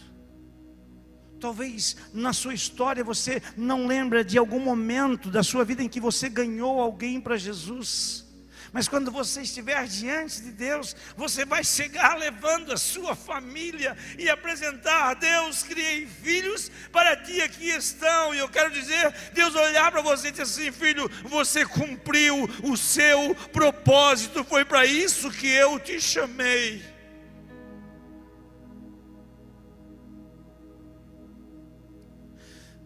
Talvez 1.40 1.96
na 2.14 2.32
sua 2.32 2.54
história 2.54 3.04
você 3.04 3.42
não 3.56 3.86
lembra 3.86 4.24
de 4.24 4.38
algum 4.38 4.60
momento 4.60 5.30
da 5.30 5.42
sua 5.42 5.64
vida 5.64 5.82
em 5.82 5.88
que 5.88 6.00
você 6.00 6.28
ganhou 6.28 6.80
alguém 6.80 7.20
para 7.20 7.36
Jesus. 7.36 8.24
Mas 8.72 8.88
quando 8.88 9.10
você 9.10 9.42
estiver 9.42 9.86
diante 9.86 10.42
de 10.42 10.50
Deus, 10.50 10.94
você 11.16 11.44
vai 11.44 11.64
chegar 11.64 12.16
levando 12.18 12.72
a 12.72 12.76
sua 12.76 13.14
família 13.14 13.96
e 14.18 14.28
apresentar: 14.28 15.14
Deus, 15.14 15.62
criei 15.62 16.06
filhos 16.06 16.70
para 16.90 17.16
ti 17.16 17.40
aqui 17.40 17.68
estão. 17.68 18.34
E 18.34 18.38
eu 18.38 18.48
quero 18.48 18.70
dizer: 18.70 19.14
Deus 19.32 19.54
olhar 19.54 19.90
para 19.90 20.02
você 20.02 20.28
e 20.28 20.30
dizer 20.30 20.42
assim, 20.42 20.72
filho, 20.72 21.08
você 21.24 21.64
cumpriu 21.64 22.44
o 22.64 22.76
seu 22.76 23.34
propósito, 23.52 24.44
foi 24.44 24.64
para 24.64 24.84
isso 24.84 25.30
que 25.30 25.48
eu 25.48 25.78
te 25.78 26.00
chamei. 26.00 26.95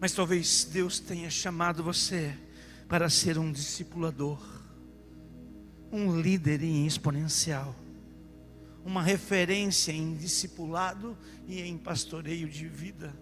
Mas 0.01 0.13
talvez 0.13 0.63
Deus 0.63 0.99
tenha 0.99 1.29
chamado 1.29 1.83
você 1.83 2.35
para 2.89 3.07
ser 3.07 3.37
um 3.37 3.51
discipulador, 3.51 4.41
um 5.91 6.19
líder 6.19 6.63
em 6.63 6.87
exponencial, 6.87 7.75
uma 8.83 9.03
referência 9.03 9.91
em 9.91 10.15
discipulado 10.15 11.15
e 11.47 11.61
em 11.61 11.77
pastoreio 11.77 12.49
de 12.49 12.67
vida. 12.67 13.13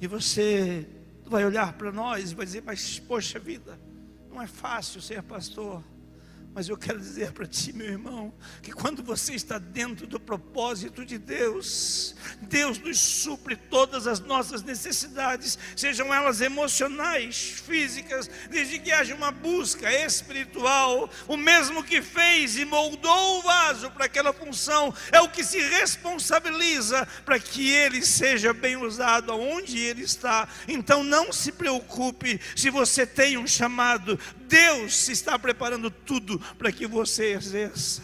E 0.00 0.06
você 0.06 0.86
vai 1.26 1.44
olhar 1.44 1.72
para 1.72 1.90
nós 1.90 2.30
e 2.30 2.36
vai 2.36 2.46
dizer: 2.46 2.62
Mas, 2.64 3.00
poxa 3.00 3.40
vida, 3.40 3.80
não 4.30 4.40
é 4.40 4.46
fácil 4.46 5.02
ser 5.02 5.24
pastor. 5.24 5.82
Mas 6.54 6.68
eu 6.68 6.76
quero 6.76 6.98
dizer 6.98 7.30
para 7.32 7.46
ti, 7.46 7.72
meu 7.72 7.86
irmão, 7.86 8.34
que 8.62 8.72
quando 8.72 9.02
você 9.02 9.34
está 9.34 9.58
dentro 9.58 10.06
do 10.06 10.18
propósito 10.18 11.04
de 11.04 11.16
Deus, 11.16 12.16
Deus 12.42 12.78
nos 12.78 12.98
supre 12.98 13.54
todas 13.54 14.06
as 14.06 14.18
nossas 14.18 14.62
necessidades, 14.62 15.56
sejam 15.76 16.12
elas 16.12 16.40
emocionais, 16.40 17.62
físicas, 17.64 18.28
desde 18.50 18.78
que 18.78 18.90
haja 18.90 19.14
uma 19.14 19.30
busca 19.30 19.92
espiritual. 19.92 21.08
O 21.28 21.36
mesmo 21.36 21.84
que 21.84 22.02
fez 22.02 22.56
e 22.56 22.64
moldou 22.64 23.38
o 23.38 23.42
vaso 23.42 23.90
para 23.92 24.06
aquela 24.06 24.32
função, 24.32 24.92
é 25.12 25.20
o 25.20 25.28
que 25.28 25.44
se 25.44 25.60
responsabiliza 25.60 27.06
para 27.24 27.38
que 27.38 27.70
ele 27.70 28.04
seja 28.04 28.52
bem 28.52 28.76
usado 28.76 29.30
aonde 29.30 29.78
ele 29.78 30.02
está. 30.02 30.48
Então 30.66 31.04
não 31.04 31.32
se 31.32 31.52
preocupe 31.52 32.40
se 32.56 32.68
você 32.68 33.06
tem 33.06 33.38
um 33.38 33.46
chamado, 33.46 34.18
Deus 34.48 35.08
está 35.08 35.38
preparando 35.38 35.90
tudo 35.90 36.38
para 36.56 36.72
que 36.72 36.86
você 36.86 37.34
exerça. 37.34 38.02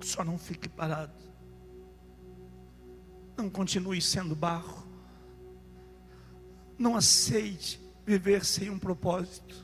Só 0.00 0.24
não 0.24 0.36
fique 0.36 0.68
parado. 0.68 1.14
Não 3.36 3.48
continue 3.48 4.02
sendo 4.02 4.34
barro. 4.34 4.84
Não 6.76 6.96
aceite 6.96 7.80
viver 8.04 8.44
sem 8.44 8.68
um 8.68 8.78
propósito. 8.78 9.54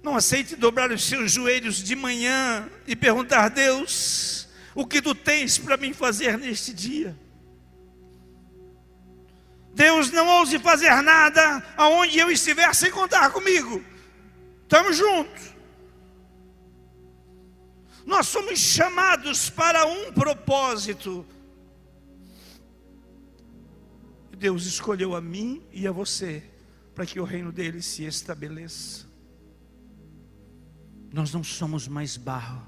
Não 0.00 0.14
aceite 0.16 0.54
dobrar 0.54 0.92
os 0.92 1.02
seus 1.02 1.32
joelhos 1.32 1.82
de 1.82 1.96
manhã 1.96 2.70
e 2.86 2.94
perguntar: 2.94 3.48
Deus, 3.48 4.48
o 4.76 4.86
que 4.86 5.02
tu 5.02 5.12
tens 5.12 5.58
para 5.58 5.76
mim 5.76 5.92
fazer 5.92 6.38
neste 6.38 6.72
dia? 6.72 7.16
Deus 9.74 10.10
não 10.10 10.28
ouse 10.28 10.58
fazer 10.58 11.02
nada 11.02 11.64
aonde 11.76 12.18
eu 12.18 12.30
estiver 12.30 12.74
sem 12.74 12.90
contar 12.90 13.30
comigo. 13.30 13.82
Estamos 14.62 14.96
juntos. 14.96 15.52
Nós 18.04 18.26
somos 18.26 18.58
chamados 18.58 19.48
para 19.48 19.86
um 19.86 20.12
propósito. 20.12 21.26
Deus 24.36 24.66
escolheu 24.66 25.14
a 25.14 25.20
mim 25.20 25.62
e 25.72 25.86
a 25.86 25.92
você 25.92 26.42
para 26.94 27.06
que 27.06 27.20
o 27.20 27.24
reino 27.24 27.52
dele 27.52 27.80
se 27.80 28.04
estabeleça. 28.04 29.06
Nós 31.12 31.32
não 31.32 31.44
somos 31.44 31.86
mais 31.86 32.16
barro, 32.16 32.66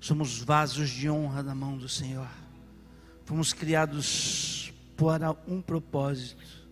somos 0.00 0.38
vasos 0.38 0.88
de 0.88 1.10
honra 1.10 1.42
na 1.42 1.54
mão 1.54 1.76
do 1.76 1.88
Senhor. 1.88 2.30
Fomos 3.24 3.52
criados 3.52 4.72
para 4.96 5.32
um 5.46 5.60
propósito. 5.60 6.64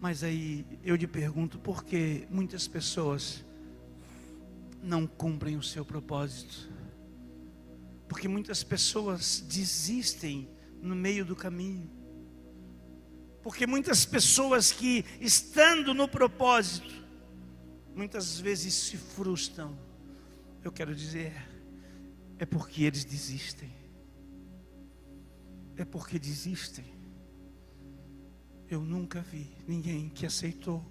Mas 0.00 0.22
aí 0.22 0.66
eu 0.82 0.96
lhe 0.96 1.06
pergunto 1.06 1.58
por 1.58 1.84
que 1.84 2.26
muitas 2.30 2.68
pessoas 2.68 3.44
não 4.82 5.06
cumprem 5.06 5.56
o 5.56 5.62
seu 5.62 5.84
propósito? 5.84 6.68
Porque 8.08 8.28
muitas 8.28 8.62
pessoas 8.62 9.40
desistem 9.40 10.48
no 10.82 10.94
meio 10.94 11.24
do 11.24 11.34
caminho. 11.34 11.90
Porque 13.42 13.66
muitas 13.66 14.04
pessoas 14.04 14.72
que 14.72 15.04
estando 15.20 15.92
no 15.94 16.06
propósito, 16.08 17.04
muitas 17.94 18.38
vezes 18.38 18.74
se 18.74 18.96
frustram. 18.96 19.78
Eu 20.62 20.72
quero 20.72 20.94
dizer, 20.94 21.32
é 22.38 22.46
porque 22.46 22.84
eles 22.84 23.04
desistem. 23.04 23.70
É 25.76 25.84
porque 25.84 26.18
desistem. 26.18 26.84
Eu 28.68 28.80
nunca 28.80 29.20
vi 29.20 29.50
ninguém 29.66 30.08
que 30.08 30.24
aceitou 30.24 30.84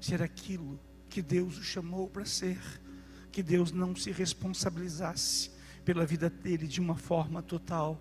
ser 0.00 0.22
aquilo 0.22 0.78
que 1.08 1.22
Deus 1.22 1.56
o 1.58 1.62
chamou 1.62 2.08
para 2.08 2.24
ser, 2.24 2.58
que 3.32 3.42
Deus 3.42 3.72
não 3.72 3.94
se 3.94 4.10
responsabilizasse 4.10 5.50
pela 5.84 6.04
vida 6.04 6.28
dele 6.28 6.66
de 6.66 6.80
uma 6.80 6.96
forma 6.96 7.42
total. 7.42 8.00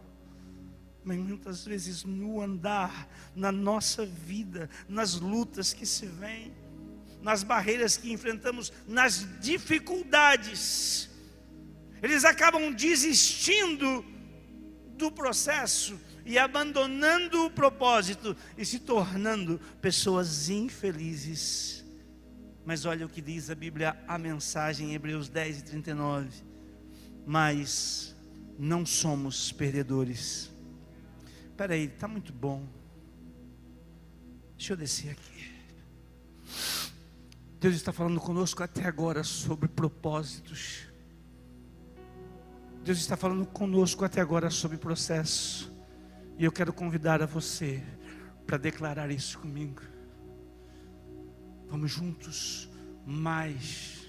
Mas 1.03 1.17
muitas 1.17 1.63
vezes 1.65 2.03
no 2.03 2.41
andar, 2.41 3.07
na 3.35 3.51
nossa 3.51 4.05
vida, 4.05 4.69
nas 4.89 5.19
lutas 5.19 5.71
que 5.71 5.85
se 5.85 6.07
vêm, 6.07 6.51
nas 7.21 7.43
barreiras 7.43 7.95
que 7.95 8.11
enfrentamos, 8.11 8.73
nas 8.87 9.27
dificuldades, 9.39 11.09
eles 12.01 12.25
acabam 12.25 12.71
desistindo 12.73 14.03
do 14.97 15.11
processo 15.11 15.99
e 16.25 16.39
abandonando 16.39 17.45
o 17.45 17.51
propósito 17.51 18.35
e 18.57 18.65
se 18.65 18.79
tornando 18.79 19.59
pessoas 19.79 20.49
infelizes. 20.49 21.85
Mas 22.65 22.83
olha 22.83 23.05
o 23.05 23.09
que 23.09 23.21
diz 23.21 23.51
a 23.51 23.55
Bíblia, 23.55 23.95
a 24.07 24.17
mensagem 24.17 24.89
em 24.89 24.93
Hebreus 24.95 25.29
10 25.29 25.59
e 25.59 25.63
39. 25.63 26.29
Mas 27.27 28.15
não 28.57 28.85
somos 28.85 29.51
perdedores. 29.51 30.51
Espera 31.51 31.75
aí, 31.75 31.85
está 31.85 32.07
muito 32.07 32.33
bom. 32.33 32.67
Deixa 34.57 34.73
eu 34.73 34.77
descer 34.77 35.11
aqui. 35.11 35.51
Deus 37.59 37.75
está 37.75 37.93
falando 37.93 38.19
conosco 38.19 38.63
até 38.63 38.83
agora 38.85 39.23
sobre 39.23 39.67
propósitos. 39.67 40.87
Deus 42.83 42.97
está 42.97 43.15
falando 43.15 43.45
conosco 43.45 44.03
até 44.05 44.21
agora 44.21 44.49
sobre 44.49 44.77
processo. 44.77 45.74
E 46.37 46.43
eu 46.43 46.51
quero 46.51 46.73
convidar 46.73 47.21
a 47.21 47.25
você 47.25 47.81
para 48.45 48.57
declarar 48.57 49.09
isso 49.09 49.39
comigo. 49.39 49.81
Vamos 51.67 51.91
juntos, 51.91 52.69
mais 53.05 54.05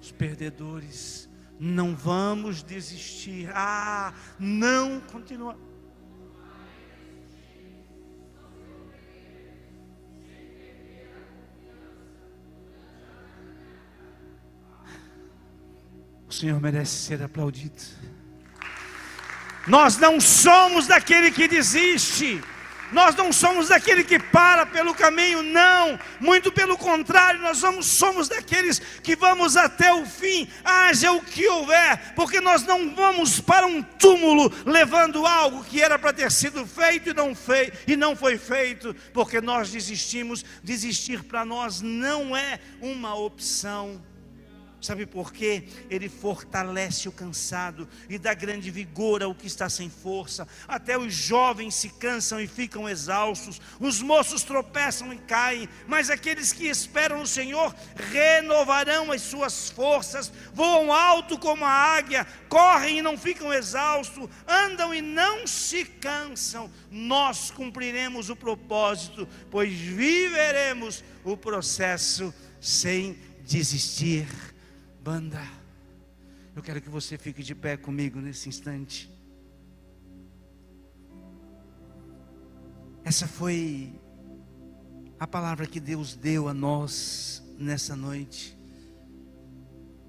os 0.00 0.12
perdedores. 0.12 1.28
Não 1.58 1.96
vamos 1.96 2.62
desistir. 2.62 3.50
Ah, 3.54 4.12
não 4.38 5.00
continua. 5.00 5.58
O 16.28 16.32
Senhor 16.32 16.60
merece 16.60 16.92
ser 16.92 17.22
aplaudido. 17.22 17.80
Nós 19.66 19.96
não 19.96 20.20
somos 20.20 20.86
daquele 20.86 21.30
que 21.30 21.48
desiste. 21.48 22.40
Nós 22.92 23.16
não 23.16 23.32
somos 23.32 23.68
daquele 23.68 24.04
que 24.04 24.18
para 24.18 24.64
pelo 24.64 24.94
caminho, 24.94 25.42
não. 25.42 25.98
Muito 26.20 26.52
pelo 26.52 26.78
contrário, 26.78 27.40
nós 27.40 27.58
somos, 27.58 27.86
somos 27.86 28.28
daqueles 28.28 28.78
que 29.02 29.16
vamos 29.16 29.56
até 29.56 29.92
o 29.92 30.06
fim, 30.06 30.48
haja 30.64 31.10
o 31.12 31.20
que 31.20 31.48
houver, 31.48 32.14
porque 32.14 32.40
nós 32.40 32.62
não 32.62 32.94
vamos 32.94 33.40
para 33.40 33.66
um 33.66 33.82
túmulo 33.82 34.52
levando 34.64 35.26
algo 35.26 35.64
que 35.64 35.82
era 35.82 35.98
para 35.98 36.12
ter 36.12 36.30
sido 36.30 36.64
feito 36.66 37.10
e 37.10 37.14
não, 37.14 37.34
fei, 37.34 37.72
e 37.86 37.96
não 37.96 38.14
foi 38.14 38.38
feito, 38.38 38.94
porque 39.12 39.40
nós 39.40 39.70
desistimos. 39.70 40.44
Desistir 40.62 41.24
para 41.24 41.44
nós 41.44 41.80
não 41.80 42.36
é 42.36 42.60
uma 42.80 43.14
opção. 43.14 44.00
Sabe 44.80 45.06
por 45.06 45.32
quê? 45.32 45.64
Ele 45.88 46.08
fortalece 46.08 47.08
o 47.08 47.12
cansado 47.12 47.88
e 48.10 48.18
dá 48.18 48.34
grande 48.34 48.70
vigor 48.70 49.22
ao 49.22 49.34
que 49.34 49.46
está 49.46 49.70
sem 49.70 49.88
força. 49.88 50.46
Até 50.68 50.98
os 50.98 51.14
jovens 51.14 51.74
se 51.74 51.88
cansam 51.88 52.38
e 52.38 52.46
ficam 52.46 52.88
exaustos, 52.88 53.60
os 53.80 54.02
moços 54.02 54.42
tropeçam 54.42 55.12
e 55.12 55.18
caem, 55.18 55.68
mas 55.88 56.10
aqueles 56.10 56.52
que 56.52 56.66
esperam 56.66 57.20
no 57.20 57.26
Senhor 57.26 57.74
renovarão 58.12 59.10
as 59.10 59.22
suas 59.22 59.70
forças, 59.70 60.30
voam 60.52 60.92
alto 60.92 61.38
como 61.38 61.64
a 61.64 61.70
águia, 61.70 62.26
correm 62.48 62.98
e 62.98 63.02
não 63.02 63.16
ficam 63.16 63.52
exaustos, 63.52 64.28
andam 64.46 64.94
e 64.94 65.00
não 65.00 65.46
se 65.46 65.84
cansam. 65.84 66.70
Nós 66.90 67.50
cumpriremos 67.50 68.28
o 68.28 68.36
propósito, 68.36 69.26
pois 69.50 69.72
viveremos 69.72 71.02
o 71.24 71.34
processo 71.34 72.32
sem 72.60 73.18
desistir 73.42 74.26
banda. 75.06 75.40
Eu 76.56 76.60
quero 76.60 76.80
que 76.80 76.88
você 76.88 77.16
fique 77.16 77.40
de 77.40 77.54
pé 77.54 77.76
comigo 77.76 78.20
nesse 78.20 78.48
instante. 78.48 79.08
Essa 83.04 83.28
foi 83.28 83.92
a 85.16 85.24
palavra 85.24 85.64
que 85.64 85.78
Deus 85.78 86.16
deu 86.16 86.48
a 86.48 86.54
nós 86.54 87.40
nessa 87.56 87.94
noite, 87.94 88.58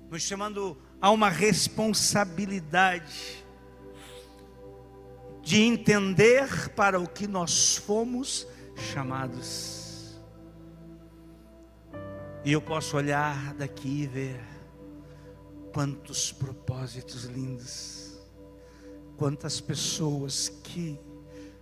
nos 0.09 0.23
chamando 0.23 0.75
a 0.99 1.11
uma 1.11 1.29
responsabilidade 1.29 3.45
de 5.43 5.61
entender 5.61 6.69
para 6.69 6.99
o 6.99 7.07
que 7.07 7.27
nós 7.27 7.77
fomos 7.77 8.47
chamados. 8.91 10.19
E 12.43 12.51
eu 12.51 12.61
posso 12.63 12.97
olhar 12.97 13.53
daqui 13.53 14.01
e 14.01 14.07
ver 14.07 14.46
Quantos 15.77 16.31
propósitos 16.31 17.25
lindos, 17.25 18.17
quantas 19.15 19.61
pessoas 19.61 20.49
que, 20.63 20.99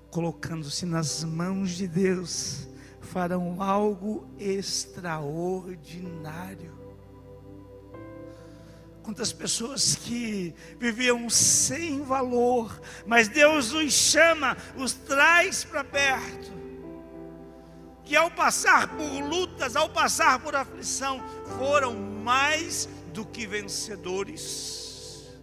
colocando-se 0.09 0.85
nas 0.85 1.25
mãos 1.25 1.71
de 1.71 1.85
Deus, 1.85 2.65
farão 3.01 3.61
algo 3.61 4.25
extraordinário. 4.39 6.73
Quantas 9.03 9.33
pessoas 9.33 9.95
que 9.95 10.55
viviam 10.79 11.29
sem 11.29 12.01
valor, 12.01 12.81
mas 13.05 13.27
Deus 13.27 13.73
os 13.73 13.91
chama, 13.91 14.55
os 14.77 14.93
traz 14.93 15.65
para 15.65 15.83
perto. 15.83 16.53
Que 18.05 18.15
ao 18.15 18.31
passar 18.31 18.95
por 18.95 19.27
lutas, 19.27 19.75
ao 19.75 19.89
passar 19.89 20.39
por 20.39 20.55
aflição, 20.55 21.21
foram 21.57 21.93
mais 21.93 22.87
do 23.15 23.25
que 23.25 23.47
vencedores. 23.47 25.33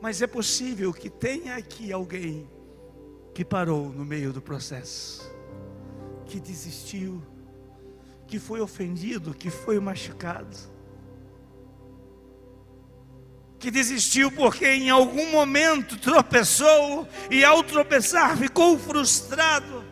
Mas 0.00 0.22
é 0.22 0.26
possível 0.26 0.92
que 0.92 1.10
tenha 1.10 1.56
aqui 1.56 1.92
alguém 1.92 2.48
que 3.34 3.44
parou 3.44 3.88
no 3.88 4.04
meio 4.04 4.32
do 4.32 4.40
processo, 4.40 5.28
que 6.26 6.38
desistiu, 6.38 7.20
que 8.28 8.38
foi 8.38 8.60
ofendido, 8.60 9.34
que 9.34 9.50
foi 9.50 9.80
machucado, 9.80 10.56
que 13.58 13.68
desistiu 13.68 14.30
porque 14.30 14.64
em 14.64 14.90
algum 14.90 15.32
momento 15.32 15.98
tropeçou 15.98 17.08
e 17.28 17.42
ao 17.44 17.64
tropeçar 17.64 18.36
ficou 18.36 18.78
frustrado. 18.78 19.84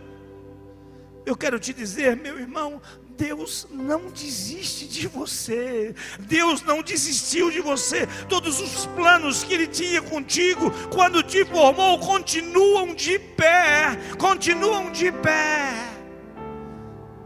Eu 1.24 1.37
quero 1.37 1.59
te 1.59 1.72
dizer, 1.72 2.16
meu 2.16 2.38
irmão, 2.38 2.80
Deus 3.16 3.66
não 3.70 4.11
desiste 4.11 4.87
de 4.87 5.09
você. 5.09 5.94
Deus 6.20 6.62
não 6.62 6.83
desistiu 6.83 7.50
de 7.50 7.61
você. 7.61 8.07
Todos 8.29 8.61
os 8.61 8.87
planos 8.87 9.42
que 9.42 9.55
Ele 9.55 9.66
tinha 9.66 10.02
contigo, 10.02 10.70
quando 10.92 11.22
te 11.22 11.44
formou, 11.44 11.98
continuam 11.98 12.94
de 12.94 13.18
pé. 13.18 13.96
Continuam 14.18 14.92
de 14.92 15.11
pé. 15.11 15.72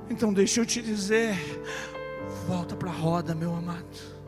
Então, 0.09 0.33
deixa 0.33 0.61
eu 0.61 0.67
te 0.67 0.81
dizer: 0.81 1.37
volta 2.47 2.77
para 2.77 2.91
a 2.91 2.95
roda, 2.95 3.35
meu 3.35 3.55
amado. 3.55 4.21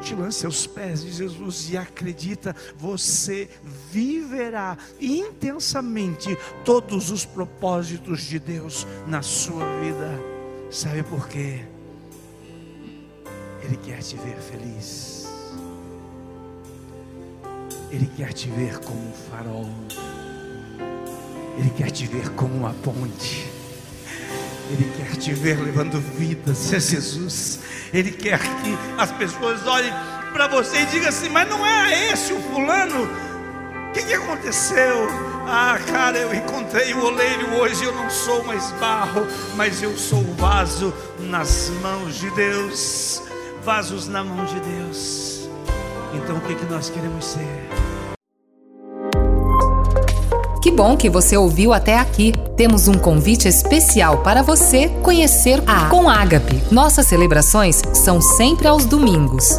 Te 0.00 0.14
lance 0.14 0.46
aos 0.46 0.66
pés 0.66 1.02
de 1.02 1.10
Jesus 1.10 1.70
e 1.70 1.76
acredita, 1.76 2.54
você 2.76 3.50
viverá 3.90 4.78
intensamente 5.00 6.38
todos 6.64 7.10
os 7.10 7.24
propósitos 7.24 8.22
de 8.22 8.38
Deus 8.38 8.86
na 9.08 9.22
sua 9.22 9.64
vida. 9.80 10.37
Sabe 10.70 11.02
por 11.02 11.28
quê? 11.28 11.60
Ele 13.62 13.76
quer 13.78 14.00
te 14.00 14.16
ver 14.16 14.36
feliz. 14.36 15.26
Ele 17.90 18.06
quer 18.16 18.34
te 18.34 18.50
ver 18.50 18.78
como 18.80 19.00
um 19.00 19.12
farol. 19.12 19.68
Ele 21.56 21.70
quer 21.70 21.90
te 21.90 22.06
ver 22.06 22.28
como 22.30 22.54
uma 22.54 22.74
ponte. 22.74 23.48
Ele 24.70 24.92
quer 24.98 25.16
te 25.16 25.32
ver 25.32 25.58
levando 25.58 25.98
vidas, 26.00 26.70
é 26.72 26.78
Jesus. 26.78 27.60
Ele 27.92 28.12
quer 28.12 28.38
que 28.38 28.78
as 28.98 29.10
pessoas 29.12 29.66
olhem 29.66 29.92
para 30.34 30.48
você 30.48 30.82
e 30.82 30.86
digam 30.86 31.08
assim: 31.08 31.30
Mas 31.30 31.48
não 31.48 31.64
é 31.64 32.12
esse 32.12 32.34
o 32.34 32.40
fulano? 32.42 33.04
O 33.04 33.92
que, 33.92 34.02
que 34.02 34.12
aconteceu? 34.12 35.08
Ah, 35.50 35.78
cara, 35.90 36.18
eu 36.18 36.34
encontrei 36.34 36.92
o 36.92 37.06
oleiro 37.06 37.54
hoje. 37.58 37.82
Eu 37.82 37.94
não 37.94 38.10
sou 38.10 38.44
mais 38.44 38.70
barro, 38.72 39.26
mas 39.56 39.82
eu 39.82 39.96
sou 39.96 40.22
vaso 40.36 40.92
nas 41.18 41.70
mãos 41.82 42.16
de 42.16 42.30
Deus. 42.32 43.22
Vasos 43.64 44.06
na 44.06 44.22
mão 44.22 44.44
de 44.44 44.60
Deus. 44.60 45.48
Então 46.12 46.36
o 46.36 46.40
que, 46.42 46.54
que 46.54 46.66
nós 46.66 46.90
queremos 46.90 47.24
ser? 47.24 47.68
Que 50.60 50.70
bom 50.70 50.98
que 50.98 51.08
você 51.08 51.34
ouviu 51.34 51.72
até 51.72 51.96
aqui. 51.96 52.34
Temos 52.54 52.86
um 52.86 52.98
convite 52.98 53.48
especial 53.48 54.18
para 54.18 54.42
você 54.42 54.90
conhecer 55.02 55.62
a 55.66 55.88
Com 55.88 56.10
Ágape. 56.10 56.62
Nossas 56.70 57.06
celebrações 57.06 57.80
são 57.94 58.20
sempre 58.20 58.68
aos 58.68 58.84
domingos, 58.84 59.58